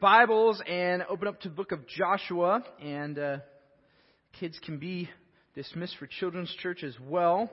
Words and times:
Bibles 0.00 0.62
and 0.66 1.02
open 1.08 1.28
up 1.28 1.40
to 1.40 1.48
the 1.48 1.54
book 1.54 1.72
of 1.72 1.86
Joshua, 1.86 2.62
and 2.80 3.18
uh, 3.18 3.36
kids 4.38 4.58
can 4.64 4.78
be 4.78 5.08
dismissed 5.54 5.96
for 5.98 6.06
children's 6.06 6.54
church 6.62 6.84
as 6.84 6.94
well. 7.00 7.50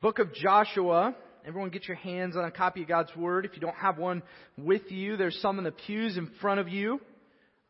Book 0.00 0.18
of 0.18 0.32
Joshua. 0.34 1.14
Everyone 1.46 1.70
get 1.70 1.86
your 1.86 1.96
hands 1.96 2.36
on 2.36 2.44
a 2.44 2.50
copy 2.50 2.82
of 2.82 2.88
God's 2.88 3.14
Word. 3.16 3.44
If 3.44 3.52
you 3.54 3.60
don't 3.60 3.76
have 3.76 3.98
one 3.98 4.22
with 4.56 4.90
you, 4.90 5.16
there's 5.16 5.38
some 5.42 5.58
in 5.58 5.64
the 5.64 5.72
pews 5.72 6.16
in 6.16 6.30
front 6.40 6.60
of 6.60 6.68
you. 6.68 7.00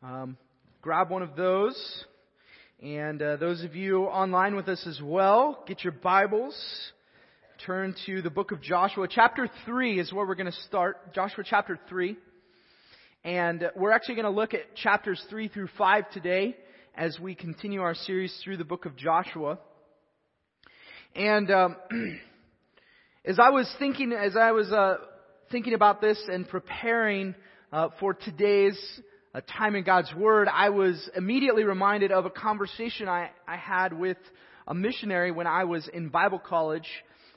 Um, 0.01 0.37
grab 0.81 1.09
one 1.09 1.21
of 1.21 1.35
those. 1.35 2.05
And 2.81 3.21
uh, 3.21 3.37
those 3.37 3.63
of 3.63 3.75
you 3.75 4.03
online 4.03 4.55
with 4.55 4.69
us 4.69 4.85
as 4.87 5.01
well, 5.01 5.63
get 5.67 5.83
your 5.83 5.93
Bibles. 5.93 6.55
Turn 7.65 7.95
to 8.05 8.21
the 8.21 8.29
book 8.29 8.51
of 8.51 8.61
Joshua. 8.61 9.07
Chapter 9.09 9.49
3 9.65 9.99
is 9.99 10.13
where 10.13 10.25
we're 10.25 10.35
going 10.35 10.51
to 10.51 10.59
start. 10.67 11.13
Joshua 11.13 11.43
chapter 11.47 11.79
3. 11.89 12.17
And 13.25 13.71
we're 13.77 13.93
actually 13.93 14.15
going 14.15 14.25
to 14.25 14.31
look 14.31 14.53
at 14.53 14.75
chapters 14.75 15.23
3 15.29 15.47
through 15.47 15.69
5 15.77 16.09
today 16.09 16.57
as 16.93 17.17
we 17.21 17.35
continue 17.35 17.81
our 17.81 17.95
series 17.95 18.37
through 18.43 18.57
the 18.57 18.65
book 18.65 18.85
of 18.85 18.97
Joshua. 18.97 19.59
And 21.15 21.49
um, 21.49 21.77
as 23.25 23.39
I 23.39 23.51
was 23.51 23.73
thinking, 23.79 24.11
as 24.11 24.35
I 24.35 24.51
was 24.51 24.69
uh, 24.73 24.95
thinking 25.53 25.73
about 25.73 26.01
this 26.01 26.21
and 26.27 26.45
preparing 26.45 27.33
uh, 27.71 27.89
for 27.97 28.13
today's 28.13 28.77
uh, 29.33 29.39
time 29.57 29.75
in 29.75 29.85
God's 29.85 30.13
Word, 30.13 30.49
I 30.51 30.71
was 30.71 31.09
immediately 31.15 31.63
reminded 31.63 32.11
of 32.11 32.25
a 32.25 32.29
conversation 32.29 33.07
I, 33.07 33.29
I 33.47 33.55
had 33.55 33.93
with 33.97 34.17
a 34.67 34.73
missionary 34.73 35.31
when 35.31 35.47
I 35.47 35.63
was 35.63 35.87
in 35.87 36.09
Bible 36.09 36.39
college. 36.39 36.89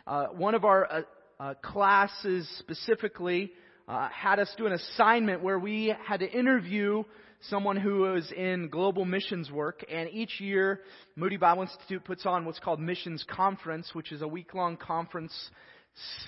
Uh, 0.05 0.27
one 0.33 0.56
of 0.56 0.65
our 0.65 0.84
uh, 0.84 1.03
uh, 1.39 1.55
classes 1.62 2.48
specifically 2.59 3.53
uh, 3.89 4.09
had 4.09 4.39
us 4.39 4.53
do 4.56 4.67
an 4.67 4.73
assignment 4.73 5.42
where 5.42 5.59
we 5.59 5.95
had 6.05 6.20
to 6.20 6.31
interview 6.31 7.05
someone 7.48 7.77
who 7.77 8.01
was 8.01 8.31
in 8.33 8.69
global 8.69 9.05
missions 9.05 9.51
work. 9.51 9.84
And 9.91 10.09
each 10.11 10.41
year, 10.41 10.81
Moody 11.15 11.37
Bible 11.37 11.62
Institute 11.62 12.05
puts 12.05 12.27
on 12.27 12.45
what's 12.45 12.59
called 12.59 12.81
Missions 12.81 13.25
Conference, 13.28 13.91
which 13.93 14.11
is 14.11 14.23
a 14.23 14.28
week 14.28 14.55
long 14.55 14.77
conference 14.77 15.33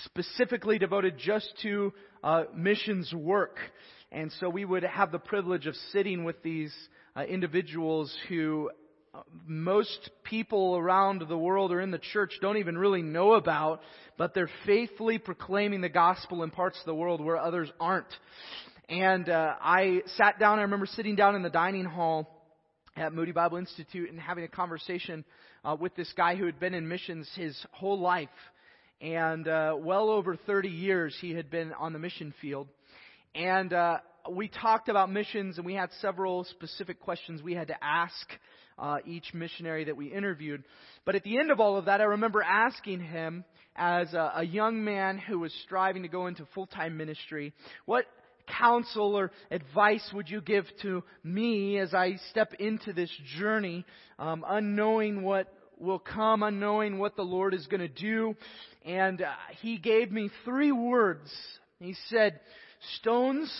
specifically 0.04 0.78
devoted 0.78 1.18
just 1.18 1.52
to 1.62 1.92
uh, 2.22 2.44
missions 2.54 3.12
work. 3.12 3.58
And 4.10 4.32
so 4.40 4.48
we 4.48 4.64
would 4.64 4.84
have 4.84 5.12
the 5.12 5.18
privilege 5.18 5.66
of 5.66 5.74
sitting 5.92 6.24
with 6.24 6.42
these 6.42 6.74
uh, 7.16 7.22
individuals 7.22 8.16
who 8.28 8.70
most 9.46 10.10
people 10.24 10.76
around 10.76 11.24
the 11.28 11.38
world 11.38 11.72
or 11.72 11.80
in 11.80 11.90
the 11.90 11.98
church 11.98 12.34
don't 12.40 12.58
even 12.58 12.76
really 12.76 13.02
know 13.02 13.34
about, 13.34 13.80
but 14.16 14.34
they're 14.34 14.50
faithfully 14.66 15.18
proclaiming 15.18 15.80
the 15.80 15.88
gospel 15.88 16.42
in 16.42 16.50
parts 16.50 16.78
of 16.80 16.86
the 16.86 16.94
world 16.94 17.24
where 17.24 17.36
others 17.36 17.70
aren't. 17.80 18.12
And 18.88 19.28
uh, 19.28 19.54
I 19.60 20.02
sat 20.16 20.38
down, 20.38 20.58
I 20.58 20.62
remember 20.62 20.86
sitting 20.86 21.14
down 21.14 21.34
in 21.34 21.42
the 21.42 21.50
dining 21.50 21.84
hall 21.84 22.28
at 22.96 23.12
Moody 23.12 23.32
Bible 23.32 23.58
Institute 23.58 24.10
and 24.10 24.18
having 24.18 24.44
a 24.44 24.48
conversation 24.48 25.24
uh, 25.64 25.76
with 25.78 25.94
this 25.94 26.12
guy 26.16 26.36
who 26.36 26.46
had 26.46 26.58
been 26.58 26.74
in 26.74 26.88
missions 26.88 27.30
his 27.34 27.56
whole 27.72 27.98
life. 27.98 28.28
And 29.00 29.46
uh, 29.46 29.76
well 29.78 30.10
over 30.10 30.36
30 30.36 30.68
years 30.68 31.16
he 31.20 31.34
had 31.34 31.50
been 31.50 31.72
on 31.72 31.92
the 31.92 31.98
mission 31.98 32.34
field. 32.40 32.68
And 33.34 33.72
uh, 33.72 33.98
we 34.30 34.48
talked 34.48 34.88
about 34.88 35.10
missions 35.10 35.58
and 35.58 35.66
we 35.66 35.74
had 35.74 35.90
several 36.00 36.44
specific 36.44 37.00
questions 37.00 37.42
we 37.42 37.54
had 37.54 37.68
to 37.68 37.84
ask 37.84 38.28
uh, 38.78 38.98
each 39.06 39.34
missionary 39.34 39.84
that 39.84 39.96
we 39.96 40.06
interviewed. 40.06 40.62
But 41.04 41.14
at 41.14 41.24
the 41.24 41.38
end 41.38 41.50
of 41.50 41.60
all 41.60 41.76
of 41.76 41.86
that, 41.86 42.00
I 42.00 42.04
remember 42.04 42.42
asking 42.42 43.00
him, 43.00 43.44
as 43.78 44.12
a, 44.12 44.32
a 44.36 44.44
young 44.44 44.84
man 44.84 45.18
who 45.18 45.38
was 45.38 45.54
striving 45.64 46.02
to 46.02 46.08
go 46.08 46.26
into 46.26 46.46
full 46.54 46.66
time 46.66 46.96
ministry, 46.96 47.52
what 47.86 48.04
counsel 48.58 49.14
or 49.14 49.30
advice 49.50 50.08
would 50.12 50.28
you 50.28 50.40
give 50.40 50.64
to 50.82 51.02
me 51.22 51.78
as 51.78 51.94
I 51.94 52.16
step 52.30 52.54
into 52.58 52.92
this 52.92 53.10
journey, 53.38 53.84
um, 54.18 54.44
unknowing 54.46 55.22
what 55.22 55.52
will 55.78 55.98
come, 55.98 56.42
unknowing 56.42 56.98
what 56.98 57.14
the 57.14 57.22
Lord 57.22 57.54
is 57.54 57.66
going 57.66 57.80
to 57.80 57.88
do? 57.88 58.34
And 58.84 59.22
uh, 59.22 59.32
he 59.60 59.78
gave 59.78 60.10
me 60.10 60.30
three 60.44 60.72
words. 60.72 61.30
He 61.78 61.94
said, 62.08 62.40
stones, 62.96 63.52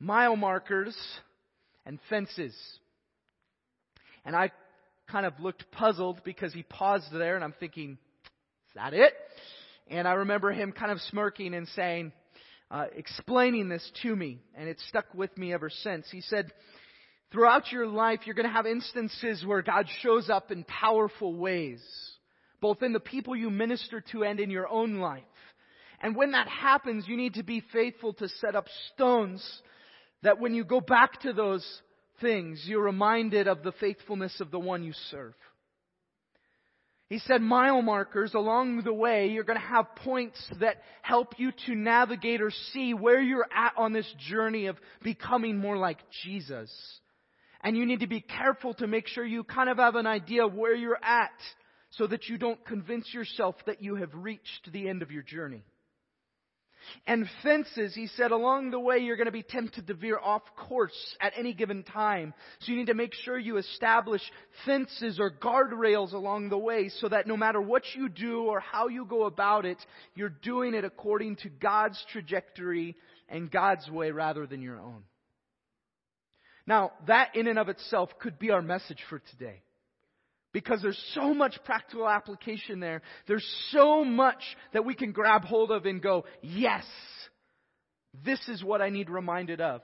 mile 0.00 0.36
markers, 0.36 0.96
and 1.84 1.98
fences. 2.08 2.56
And 4.24 4.36
I 4.36 4.50
kind 5.10 5.26
of 5.26 5.38
looked 5.40 5.70
puzzled 5.72 6.22
because 6.24 6.52
he 6.52 6.62
paused 6.62 7.06
there 7.12 7.34
and 7.34 7.44
I'm 7.44 7.54
thinking, 7.58 7.92
is 7.92 8.74
that 8.74 8.94
it? 8.94 9.12
And 9.88 10.06
I 10.06 10.12
remember 10.12 10.52
him 10.52 10.72
kind 10.72 10.92
of 10.92 11.00
smirking 11.02 11.54
and 11.54 11.66
saying, 11.68 12.12
uh, 12.70 12.86
explaining 12.94 13.68
this 13.68 13.90
to 14.02 14.14
me, 14.14 14.38
and 14.54 14.68
it 14.68 14.78
stuck 14.88 15.06
with 15.14 15.36
me 15.38 15.54
ever 15.54 15.70
since. 15.70 16.06
He 16.10 16.20
said, 16.20 16.52
throughout 17.32 17.72
your 17.72 17.86
life, 17.86 18.20
you're 18.24 18.34
going 18.34 18.46
to 18.46 18.52
have 18.52 18.66
instances 18.66 19.44
where 19.46 19.62
God 19.62 19.86
shows 20.02 20.28
up 20.28 20.50
in 20.50 20.64
powerful 20.64 21.34
ways, 21.34 21.82
both 22.60 22.82
in 22.82 22.92
the 22.92 23.00
people 23.00 23.34
you 23.34 23.50
minister 23.50 24.02
to 24.12 24.24
and 24.24 24.38
in 24.38 24.50
your 24.50 24.68
own 24.68 24.96
life. 24.96 25.22
And 26.00 26.14
when 26.14 26.32
that 26.32 26.48
happens, 26.48 27.08
you 27.08 27.16
need 27.16 27.34
to 27.34 27.42
be 27.42 27.62
faithful 27.72 28.12
to 28.14 28.28
set 28.28 28.54
up 28.54 28.66
stones 28.92 29.62
that 30.22 30.38
when 30.38 30.54
you 30.54 30.64
go 30.64 30.80
back 30.80 31.20
to 31.22 31.32
those 31.32 31.66
things, 32.20 32.62
you're 32.66 32.82
reminded 32.82 33.48
of 33.48 33.62
the 33.62 33.72
faithfulness 33.72 34.40
of 34.40 34.50
the 34.50 34.58
one 34.58 34.82
you 34.82 34.92
serve. 35.10 35.34
He 37.08 37.18
said 37.20 37.40
mile 37.40 37.80
markers 37.80 38.34
along 38.34 38.82
the 38.82 38.92
way, 38.92 39.28
you're 39.28 39.44
going 39.44 39.58
to 39.58 39.66
have 39.66 39.96
points 39.96 40.38
that 40.60 40.82
help 41.00 41.38
you 41.38 41.52
to 41.66 41.74
navigate 41.74 42.42
or 42.42 42.50
see 42.72 42.92
where 42.92 43.20
you're 43.20 43.48
at 43.54 43.72
on 43.78 43.94
this 43.94 44.12
journey 44.28 44.66
of 44.66 44.76
becoming 45.02 45.56
more 45.56 45.78
like 45.78 45.98
Jesus. 46.22 46.70
And 47.62 47.76
you 47.76 47.86
need 47.86 48.00
to 48.00 48.06
be 48.06 48.20
careful 48.20 48.74
to 48.74 48.86
make 48.86 49.06
sure 49.06 49.24
you 49.24 49.42
kind 49.42 49.70
of 49.70 49.78
have 49.78 49.94
an 49.94 50.06
idea 50.06 50.44
of 50.44 50.54
where 50.54 50.74
you're 50.74 51.02
at 51.02 51.30
so 51.90 52.06
that 52.06 52.28
you 52.28 52.36
don't 52.36 52.62
convince 52.66 53.12
yourself 53.14 53.56
that 53.66 53.82
you 53.82 53.94
have 53.96 54.14
reached 54.14 54.70
the 54.70 54.86
end 54.86 55.00
of 55.00 55.10
your 55.10 55.22
journey. 55.22 55.64
And 57.06 57.28
fences, 57.42 57.94
he 57.94 58.06
said, 58.06 58.30
along 58.30 58.70
the 58.70 58.80
way 58.80 58.98
you're 58.98 59.16
going 59.16 59.26
to 59.26 59.32
be 59.32 59.42
tempted 59.42 59.86
to 59.86 59.94
veer 59.94 60.18
off 60.18 60.42
course 60.56 61.16
at 61.20 61.32
any 61.36 61.54
given 61.54 61.82
time. 61.82 62.34
So 62.60 62.72
you 62.72 62.78
need 62.78 62.86
to 62.86 62.94
make 62.94 63.14
sure 63.14 63.38
you 63.38 63.56
establish 63.56 64.22
fences 64.64 65.18
or 65.18 65.30
guardrails 65.30 66.12
along 66.12 66.48
the 66.48 66.58
way 66.58 66.90
so 67.00 67.08
that 67.08 67.26
no 67.26 67.36
matter 67.36 67.60
what 67.60 67.82
you 67.94 68.08
do 68.08 68.42
or 68.42 68.60
how 68.60 68.88
you 68.88 69.04
go 69.04 69.24
about 69.24 69.64
it, 69.64 69.78
you're 70.14 70.28
doing 70.28 70.74
it 70.74 70.84
according 70.84 71.36
to 71.36 71.48
God's 71.48 72.02
trajectory 72.12 72.96
and 73.28 73.50
God's 73.50 73.88
way 73.90 74.10
rather 74.10 74.46
than 74.46 74.62
your 74.62 74.80
own. 74.80 75.04
Now, 76.66 76.92
that 77.06 77.34
in 77.34 77.46
and 77.46 77.58
of 77.58 77.70
itself 77.70 78.10
could 78.20 78.38
be 78.38 78.50
our 78.50 78.60
message 78.60 79.02
for 79.08 79.20
today. 79.30 79.62
Because 80.52 80.80
there's 80.82 81.02
so 81.14 81.34
much 81.34 81.58
practical 81.64 82.08
application 82.08 82.80
there. 82.80 83.02
There's 83.26 83.46
so 83.70 84.04
much 84.04 84.42
that 84.72 84.84
we 84.84 84.94
can 84.94 85.12
grab 85.12 85.44
hold 85.44 85.70
of 85.70 85.84
and 85.84 86.02
go, 86.02 86.24
yes, 86.40 86.84
this 88.24 88.40
is 88.48 88.64
what 88.64 88.80
I 88.80 88.88
need 88.88 89.10
reminded 89.10 89.60
of. 89.60 89.82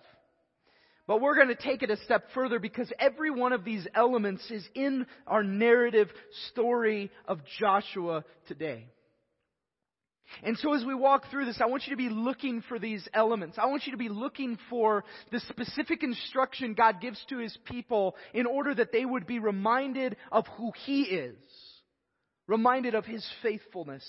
But 1.07 1.21
we're 1.21 1.35
going 1.35 1.49
to 1.49 1.55
take 1.55 1.83
it 1.83 1.91
a 1.91 1.99
step 1.99 2.29
further 2.33 2.59
because 2.59 2.91
every 2.99 3.31
one 3.31 3.53
of 3.53 3.65
these 3.65 3.87
elements 3.95 4.51
is 4.51 4.67
in 4.75 5.07
our 5.27 5.43
narrative 5.43 6.09
story 6.51 7.11
of 7.27 7.41
Joshua 7.59 8.25
today. 8.49 8.87
And 10.43 10.59
so 10.59 10.75
as 10.75 10.85
we 10.85 10.95
walk 10.95 11.31
through 11.31 11.47
this, 11.47 11.61
I 11.61 11.67
want 11.67 11.87
you 11.87 11.93
to 11.93 11.97
be 11.97 12.09
looking 12.09 12.63
for 12.63 12.79
these 12.79 13.07
elements. 13.15 13.59
I 13.61 13.67
want 13.67 13.87
you 13.87 13.93
to 13.93 13.99
be 13.99 14.09
looking 14.09 14.59
for 14.69 15.05
the 15.31 15.41
specific 15.41 16.03
instruction 16.03 16.75
God 16.75 17.01
gives 17.01 17.23
to 17.29 17.39
His 17.39 17.57
people 17.65 18.17
in 18.33 18.47
order 18.47 18.75
that 18.75 18.93
they 18.93 19.05
would 19.05 19.27
be 19.27 19.39
reminded 19.39 20.17
of 20.33 20.47
who 20.57 20.73
He 20.85 21.03
is. 21.03 21.37
Reminded 22.47 22.95
of 22.95 23.05
His 23.05 23.27
faithfulness, 23.43 24.05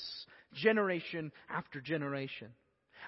generation 0.54 1.32
after 1.50 1.80
generation. 1.80 2.50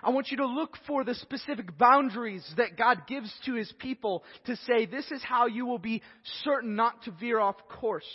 I 0.04 0.12
want 0.12 0.30
you 0.30 0.38
to 0.38 0.46
look 0.46 0.78
for 0.86 1.04
the 1.04 1.16
specific 1.16 1.78
boundaries 1.78 2.46
that 2.58 2.78
God 2.78 3.08
gives 3.08 3.34
to 3.46 3.56
His 3.56 3.72
people 3.80 4.24
to 4.46 4.56
say, 4.58 4.86
this 4.86 5.10
is 5.12 5.24
how 5.24 5.48
you 5.48 5.66
will 5.66 5.80
be 5.80 6.02
certain 6.44 6.76
not 6.76 7.04
to 7.04 7.12
veer 7.12 7.40
off 7.40 7.56
course. 7.68 8.06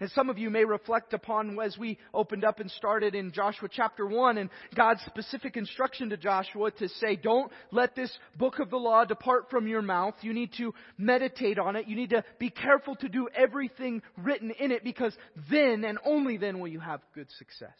And 0.00 0.10
some 0.10 0.30
of 0.30 0.38
you 0.38 0.50
may 0.50 0.64
reflect 0.64 1.12
upon 1.12 1.58
as 1.60 1.76
we 1.78 1.98
opened 2.14 2.44
up 2.44 2.60
and 2.60 2.70
started 2.72 3.14
in 3.14 3.32
Joshua 3.32 3.68
chapter 3.70 4.06
1 4.06 4.38
and 4.38 4.50
God's 4.74 5.00
specific 5.06 5.56
instruction 5.56 6.10
to 6.10 6.16
Joshua 6.16 6.70
to 6.72 6.88
say, 6.88 7.16
don't 7.16 7.50
let 7.70 7.94
this 7.94 8.16
book 8.36 8.58
of 8.58 8.70
the 8.70 8.76
law 8.76 9.04
depart 9.04 9.50
from 9.50 9.66
your 9.66 9.82
mouth. 9.82 10.14
You 10.22 10.32
need 10.32 10.52
to 10.58 10.74
meditate 10.96 11.58
on 11.58 11.76
it. 11.76 11.88
You 11.88 11.96
need 11.96 12.10
to 12.10 12.24
be 12.38 12.50
careful 12.50 12.96
to 12.96 13.08
do 13.08 13.28
everything 13.34 14.02
written 14.16 14.50
in 14.58 14.72
it 14.72 14.84
because 14.84 15.16
then 15.50 15.84
and 15.84 15.98
only 16.04 16.36
then 16.36 16.60
will 16.60 16.68
you 16.68 16.80
have 16.80 17.00
good 17.14 17.28
success. 17.38 17.78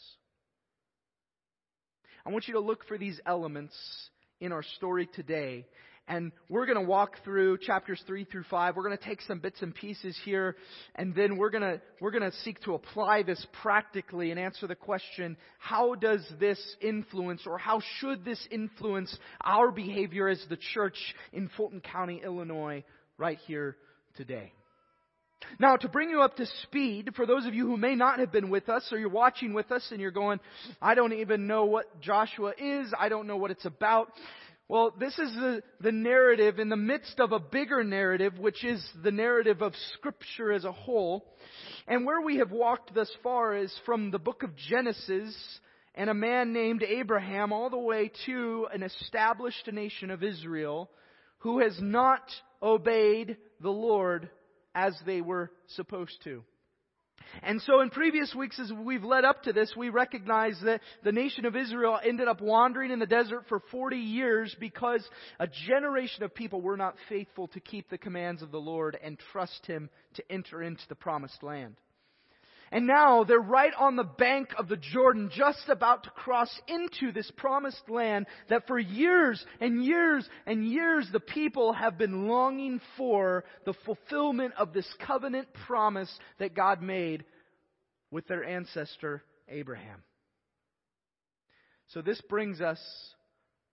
I 2.25 2.31
want 2.31 2.46
you 2.46 2.55
to 2.55 2.60
look 2.60 2.87
for 2.87 2.99
these 2.99 3.19
elements 3.26 3.75
in 4.40 4.52
our 4.52 4.62
story 4.62 5.08
today 5.14 5.66
and 6.08 6.32
we're 6.49 6.66
going 6.66 6.78
to 6.78 6.84
walk 6.84 7.22
through 7.22 7.58
chapters 7.58 8.02
3 8.06 8.25
through 8.25 8.44
5. 8.50 8.76
We're 8.76 8.82
going 8.82 8.96
to 8.96 9.05
take 9.05 9.20
some 9.22 9.38
bits 9.38 9.60
and 9.62 9.75
pieces 9.75 10.19
here, 10.25 10.56
and 10.94 11.14
then 11.14 11.37
we're 11.37 11.50
going 11.50 11.62
to, 11.62 11.81
we're 12.00 12.10
going 12.10 12.28
to 12.28 12.37
seek 12.38 12.60
to 12.62 12.75
apply 12.75 13.22
this 13.22 13.46
practically 13.62 14.31
and 14.31 14.40
answer 14.40 14.66
the 14.66 14.75
question, 14.75 15.37
how 15.58 15.94
does 15.94 16.26
this 16.40 16.58
influence, 16.81 17.43
or 17.46 17.58
how 17.58 17.81
should 17.99 18.25
this 18.25 18.44
influence 18.50 19.16
our 19.44 19.70
behavior 19.70 20.28
as 20.28 20.43
the 20.49 20.58
church 20.75 20.96
in 21.32 21.50
Fulton 21.56 21.81
County, 21.81 22.22
Illinois, 22.25 22.82
right 23.19 23.38
here 23.46 23.76
today? 24.16 24.52
Now, 25.60 25.76
to 25.76 25.88
bring 25.88 26.10
you 26.10 26.22
up 26.22 26.37
to 26.37 26.46
speed, 26.62 27.10
for 27.14 27.25
those 27.25 27.46
of 27.46 27.55
you 27.55 27.66
who 27.66 27.76
may 27.76 27.94
not 27.94 28.19
have 28.19 28.32
been 28.32 28.50
with 28.50 28.69
us, 28.69 28.88
or 28.90 28.99
you're 28.99 29.08
watching 29.08 29.55
with 29.55 29.70
us 29.70 29.87
and 29.90 30.00
you're 30.00 30.10
going, 30.10 30.40
I 30.82 30.94
don't 30.94 31.12
even 31.12 31.46
know 31.46 31.64
what 31.64 32.00
Joshua 32.00 32.52
is, 32.58 32.93
I 32.99 33.08
don't 33.08 33.26
know 33.26 33.37
what 33.37 33.50
it's 33.50 33.64
about. 33.64 34.10
Well, 34.69 34.93
this 35.00 35.19
is 35.19 35.32
the, 35.32 35.62
the 35.81 35.93
narrative 35.93 36.59
in 36.59 36.69
the 36.69 36.76
midst 36.76 37.20
of 37.20 37.32
a 37.32 37.38
bigger 37.38 37.82
narrative, 37.82 38.38
which 38.38 38.62
is 38.65 38.87
the 39.03 39.11
narrative 39.11 39.62
of 39.62 39.73
Scripture 39.94 40.53
as 40.53 40.67
a 40.67 40.73
whole. 40.73 41.25
And 41.87 42.05
where 42.05 42.20
we 42.20 42.37
have 42.37 42.50
walked 42.50 42.94
thus 42.94 43.11
far 43.23 43.56
is 43.56 43.75
from 43.87 44.11
the 44.11 44.19
book 44.19 44.43
of 44.43 44.55
Genesis 44.69 45.35
and 45.94 46.11
a 46.11 46.15
man 46.15 46.53
named 46.53 46.82
Abraham 46.82 47.50
all 47.50 47.70
the 47.70 47.79
way 47.79 48.12
to 48.26 48.69
an 48.70 48.82
established 48.82 49.73
nation 49.73 50.11
of 50.11 50.23
Israel 50.23 50.91
who 51.38 51.61
has 51.61 51.79
not 51.81 52.31
obeyed 52.62 53.38
the 53.62 53.70
Lord 53.70 54.29
as 54.75 54.94
they 55.06 55.23
were 55.23 55.50
supposed 55.76 56.23
to. 56.25 56.44
And 57.43 57.61
so 57.62 57.81
in 57.81 57.91
previous 57.91 58.35
weeks 58.35 58.59
as 58.59 58.73
we've 58.73 59.05
led 59.05 59.25
up 59.25 59.43
to 59.44 59.53
this, 59.53 59.73
we 59.76 59.88
recognize 59.88 60.59
that 60.65 60.81
the 61.05 61.12
nation 61.12 61.47
of 61.47 61.56
Israel 61.56 61.99
ended 62.03 62.29
up 62.29 62.41
wandering 62.41 62.91
in 62.91 62.99
the 62.99 63.06
desert 63.06 63.44
for 63.49 63.61
40 63.70 63.97
years 63.97 64.55
because 64.59 65.06
a 65.38 65.47
generation 65.69 66.23
of 66.23 66.35
people 66.35 66.61
were 66.61 66.76
not 66.76 66.97
faithful 67.09 67.49
to 67.49 67.61
keep 67.61 67.88
the 67.91 67.99
commands 67.99 68.43
of 68.43 68.50
the 68.50 68.61
Lord 68.61 68.99
and 69.03 69.19
trust 69.32 69.67
Him 69.67 69.91
to 70.15 70.32
enter 70.32 70.62
into 70.62 70.82
the 70.88 70.94
promised 70.94 71.43
land. 71.43 71.76
And 72.70 72.87
now 72.87 73.25
they're 73.25 73.38
right 73.38 73.73
on 73.79 73.97
the 73.97 74.05
bank 74.05 74.50
of 74.59 74.69
the 74.69 74.76
Jordan, 74.76 75.31
just 75.35 75.69
about 75.69 76.05
to 76.05 76.11
cross 76.11 76.50
into 76.69 77.12
this 77.12 77.31
promised 77.37 77.88
land 77.88 78.26
that 78.50 78.67
for 78.67 78.79
years 78.79 79.44
and 79.61 79.82
years 79.82 80.29
and 80.47 80.67
years 80.67 81.09
the 81.12 81.20
people 81.20 81.73
have 81.73 81.97
been 81.97 82.29
longing 82.29 82.81
for 82.97 83.44
the 83.65 83.75
fulfillment 83.87 84.53
of 84.59 84.73
this 84.73 84.88
covenant 85.06 85.49
promise 85.67 86.12
that 86.38 86.55
God 86.55 86.82
made 86.82 87.25
with 88.11 88.26
their 88.29 88.44
ancestor 88.44 89.23
Abraham. 89.49 90.03
So 91.88 92.03
this 92.03 92.20
brings 92.29 92.61
us 92.61 92.81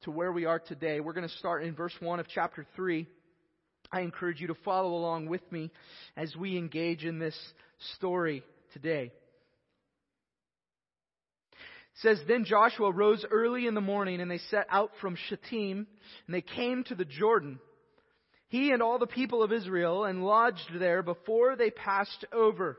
to 0.03 0.11
where 0.11 0.31
we 0.31 0.45
are 0.45 0.59
today. 0.59 1.01
We're 1.01 1.13
going 1.13 1.27
to 1.27 1.35
start 1.35 1.63
in 1.63 1.75
verse 1.75 1.93
1 1.99 2.21
of 2.21 2.27
chapter 2.33 2.65
3. 2.77 3.05
I 3.91 4.01
encourage 4.01 4.39
you 4.39 4.47
to 4.47 4.55
follow 4.63 4.93
along 4.93 5.27
with 5.27 5.41
me 5.51 5.69
as 6.15 6.33
we 6.35 6.57
engage 6.57 7.03
in 7.03 7.19
this 7.19 7.37
story 7.95 8.43
today. 8.75 9.11
It 11.53 12.01
says, 12.01 12.19
Then 12.27 12.43
Joshua 12.43 12.91
rose 12.91 13.25
early 13.31 13.67
in 13.67 13.73
the 13.73 13.81
morning, 13.81 14.19
and 14.19 14.29
they 14.29 14.39
set 14.49 14.67
out 14.69 14.91
from 14.99 15.17
Shittim, 15.29 15.87
and 16.27 16.35
they 16.35 16.41
came 16.41 16.83
to 16.85 16.95
the 16.95 17.05
Jordan. 17.05 17.59
He 18.49 18.71
and 18.71 18.83
all 18.83 18.99
the 18.99 19.07
people 19.07 19.41
of 19.41 19.53
Israel, 19.53 20.03
and 20.03 20.25
lodged 20.25 20.69
there 20.77 21.01
before 21.01 21.55
they 21.55 21.71
passed 21.71 22.25
over. 22.33 22.77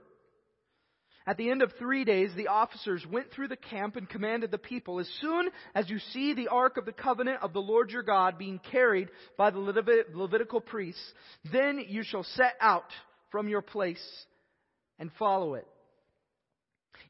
At 1.26 1.38
the 1.38 1.50
end 1.50 1.62
of 1.62 1.72
three 1.78 2.04
days, 2.04 2.30
the 2.36 2.48
officers 2.48 3.04
went 3.10 3.32
through 3.32 3.48
the 3.48 3.56
camp 3.56 3.96
and 3.96 4.08
commanded 4.08 4.50
the 4.50 4.58
people, 4.58 5.00
As 5.00 5.08
soon 5.22 5.48
as 5.74 5.88
you 5.88 5.98
see 6.12 6.34
the 6.34 6.48
ark 6.48 6.76
of 6.76 6.84
the 6.84 6.92
covenant 6.92 7.42
of 7.42 7.54
the 7.54 7.60
Lord 7.60 7.90
your 7.90 8.02
God 8.02 8.36
being 8.36 8.60
carried 8.70 9.08
by 9.38 9.50
the 9.50 9.58
Levitical 9.58 10.60
priests, 10.60 11.02
then 11.50 11.82
you 11.88 12.02
shall 12.04 12.22
set 12.22 12.54
out 12.60 12.90
from 13.30 13.48
your 13.48 13.62
place 13.62 14.26
and 14.98 15.10
follow 15.18 15.54
it. 15.54 15.66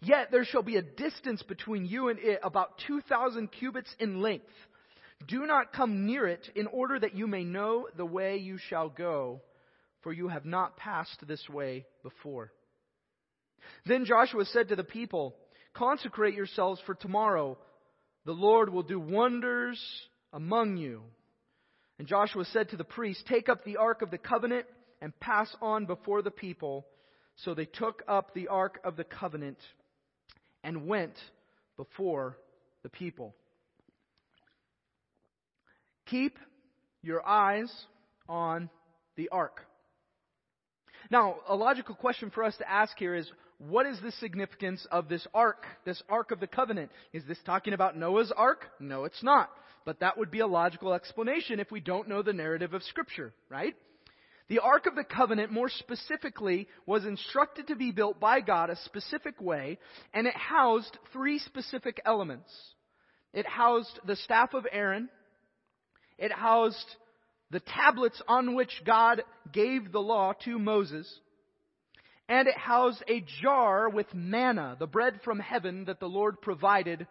Yet 0.06 0.30
there 0.30 0.44
shall 0.44 0.62
be 0.62 0.76
a 0.76 0.82
distance 0.82 1.42
between 1.42 1.84
you 1.84 2.08
and 2.08 2.20
it 2.20 2.38
about 2.44 2.78
2,000 2.86 3.50
cubits 3.50 3.92
in 3.98 4.22
length. 4.22 4.46
Do 5.26 5.46
not 5.46 5.72
come 5.72 6.06
near 6.06 6.28
it 6.28 6.48
in 6.54 6.68
order 6.68 6.96
that 7.00 7.16
you 7.16 7.26
may 7.26 7.42
know 7.42 7.88
the 7.96 8.06
way 8.06 8.36
you 8.36 8.56
shall 8.56 8.88
go, 8.88 9.40
for 10.02 10.12
you 10.12 10.28
have 10.28 10.44
not 10.44 10.76
passed 10.76 11.26
this 11.26 11.48
way 11.48 11.86
before. 12.04 12.52
Then 13.84 14.04
Joshua 14.04 14.44
said 14.44 14.68
to 14.68 14.76
the 14.76 14.84
people, 14.84 15.34
Consecrate 15.74 16.34
yourselves 16.34 16.80
for 16.86 16.94
tomorrow. 16.94 17.58
The 18.26 18.32
Lord 18.32 18.72
will 18.72 18.84
do 18.84 19.00
wonders 19.00 19.82
among 20.32 20.76
you. 20.76 21.02
And 21.98 22.06
Joshua 22.06 22.44
said 22.44 22.68
to 22.68 22.76
the 22.76 22.84
priests, 22.84 23.24
Take 23.26 23.48
up 23.48 23.64
the 23.64 23.78
ark 23.78 24.02
of 24.02 24.12
the 24.12 24.18
covenant 24.18 24.66
and 25.02 25.18
pass 25.18 25.52
on 25.60 25.86
before 25.86 26.22
the 26.22 26.30
people. 26.30 26.86
So 27.38 27.54
they 27.54 27.64
took 27.64 28.04
up 28.06 28.34
the 28.34 28.46
ark 28.48 28.78
of 28.84 28.96
the 28.96 29.04
covenant 29.04 29.58
and 30.66 30.86
went 30.88 31.14
before 31.76 32.36
the 32.82 32.88
people. 32.88 33.34
Keep 36.06 36.38
your 37.02 37.26
eyes 37.26 37.72
on 38.28 38.68
the 39.16 39.28
ark. 39.28 39.60
Now, 41.08 41.36
a 41.48 41.54
logical 41.54 41.94
question 41.94 42.30
for 42.30 42.42
us 42.42 42.56
to 42.56 42.68
ask 42.68 42.98
here 42.98 43.14
is, 43.14 43.30
what 43.58 43.86
is 43.86 43.98
the 44.02 44.10
significance 44.12 44.84
of 44.90 45.08
this 45.08 45.24
ark, 45.32 45.64
this 45.84 46.02
ark 46.08 46.32
of 46.32 46.40
the 46.40 46.48
covenant? 46.48 46.90
Is 47.12 47.22
this 47.28 47.38
talking 47.46 47.72
about 47.72 47.96
Noah's 47.96 48.32
ark? 48.36 48.66
No, 48.80 49.04
it's 49.04 49.22
not. 49.22 49.50
But 49.84 50.00
that 50.00 50.18
would 50.18 50.32
be 50.32 50.40
a 50.40 50.48
logical 50.48 50.94
explanation 50.94 51.60
if 51.60 51.70
we 51.70 51.78
don't 51.78 52.08
know 52.08 52.22
the 52.22 52.32
narrative 52.32 52.74
of 52.74 52.82
scripture, 52.82 53.32
right? 53.48 53.76
The 54.48 54.60
Ark 54.60 54.86
of 54.86 54.94
the 54.94 55.04
Covenant, 55.04 55.50
more 55.50 55.68
specifically, 55.68 56.68
was 56.86 57.04
instructed 57.04 57.66
to 57.68 57.76
be 57.76 57.90
built 57.90 58.20
by 58.20 58.40
God 58.40 58.70
a 58.70 58.76
specific 58.76 59.40
way, 59.40 59.78
and 60.14 60.26
it 60.26 60.36
housed 60.36 60.96
three 61.12 61.40
specific 61.40 62.00
elements. 62.04 62.50
It 63.32 63.46
housed 63.46 63.98
the 64.06 64.16
staff 64.16 64.54
of 64.54 64.66
Aaron, 64.70 65.08
it 66.16 66.30
housed 66.30 66.96
the 67.50 67.60
tablets 67.60 68.22
on 68.28 68.54
which 68.54 68.82
God 68.84 69.22
gave 69.52 69.90
the 69.90 70.00
law 70.00 70.32
to 70.44 70.58
Moses, 70.58 71.12
and 72.28 72.46
it 72.46 72.56
housed 72.56 73.02
a 73.08 73.24
jar 73.42 73.88
with 73.88 74.12
manna, 74.14 74.76
the 74.78 74.86
bread 74.86 75.20
from 75.24 75.40
heaven 75.40 75.84
that 75.86 76.00
the 76.00 76.08
Lord 76.08 76.40
provided 76.40 77.06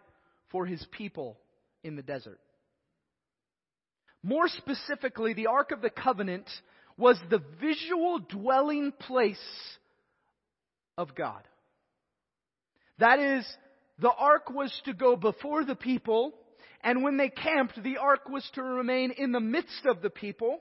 for 0.50 0.66
his 0.66 0.84
people 0.90 1.38
in 1.84 1.96
the 1.96 2.02
desert. 2.02 2.40
More 4.22 4.48
specifically, 4.48 5.34
the 5.34 5.46
Ark 5.46 5.70
of 5.70 5.82
the 5.82 5.90
Covenant 5.90 6.48
was 6.96 7.18
the 7.30 7.42
visual 7.60 8.18
dwelling 8.18 8.92
place 8.92 9.38
of 10.96 11.14
God. 11.14 11.42
That 12.98 13.18
is, 13.18 13.46
the 13.98 14.12
ark 14.12 14.50
was 14.50 14.72
to 14.86 14.94
go 14.94 15.16
before 15.16 15.64
the 15.64 15.74
people, 15.74 16.32
and 16.82 17.02
when 17.02 17.16
they 17.16 17.28
camped, 17.28 17.82
the 17.82 17.98
ark 17.98 18.28
was 18.28 18.48
to 18.54 18.62
remain 18.62 19.10
in 19.10 19.32
the 19.32 19.40
midst 19.40 19.84
of 19.86 20.02
the 20.02 20.10
people. 20.10 20.58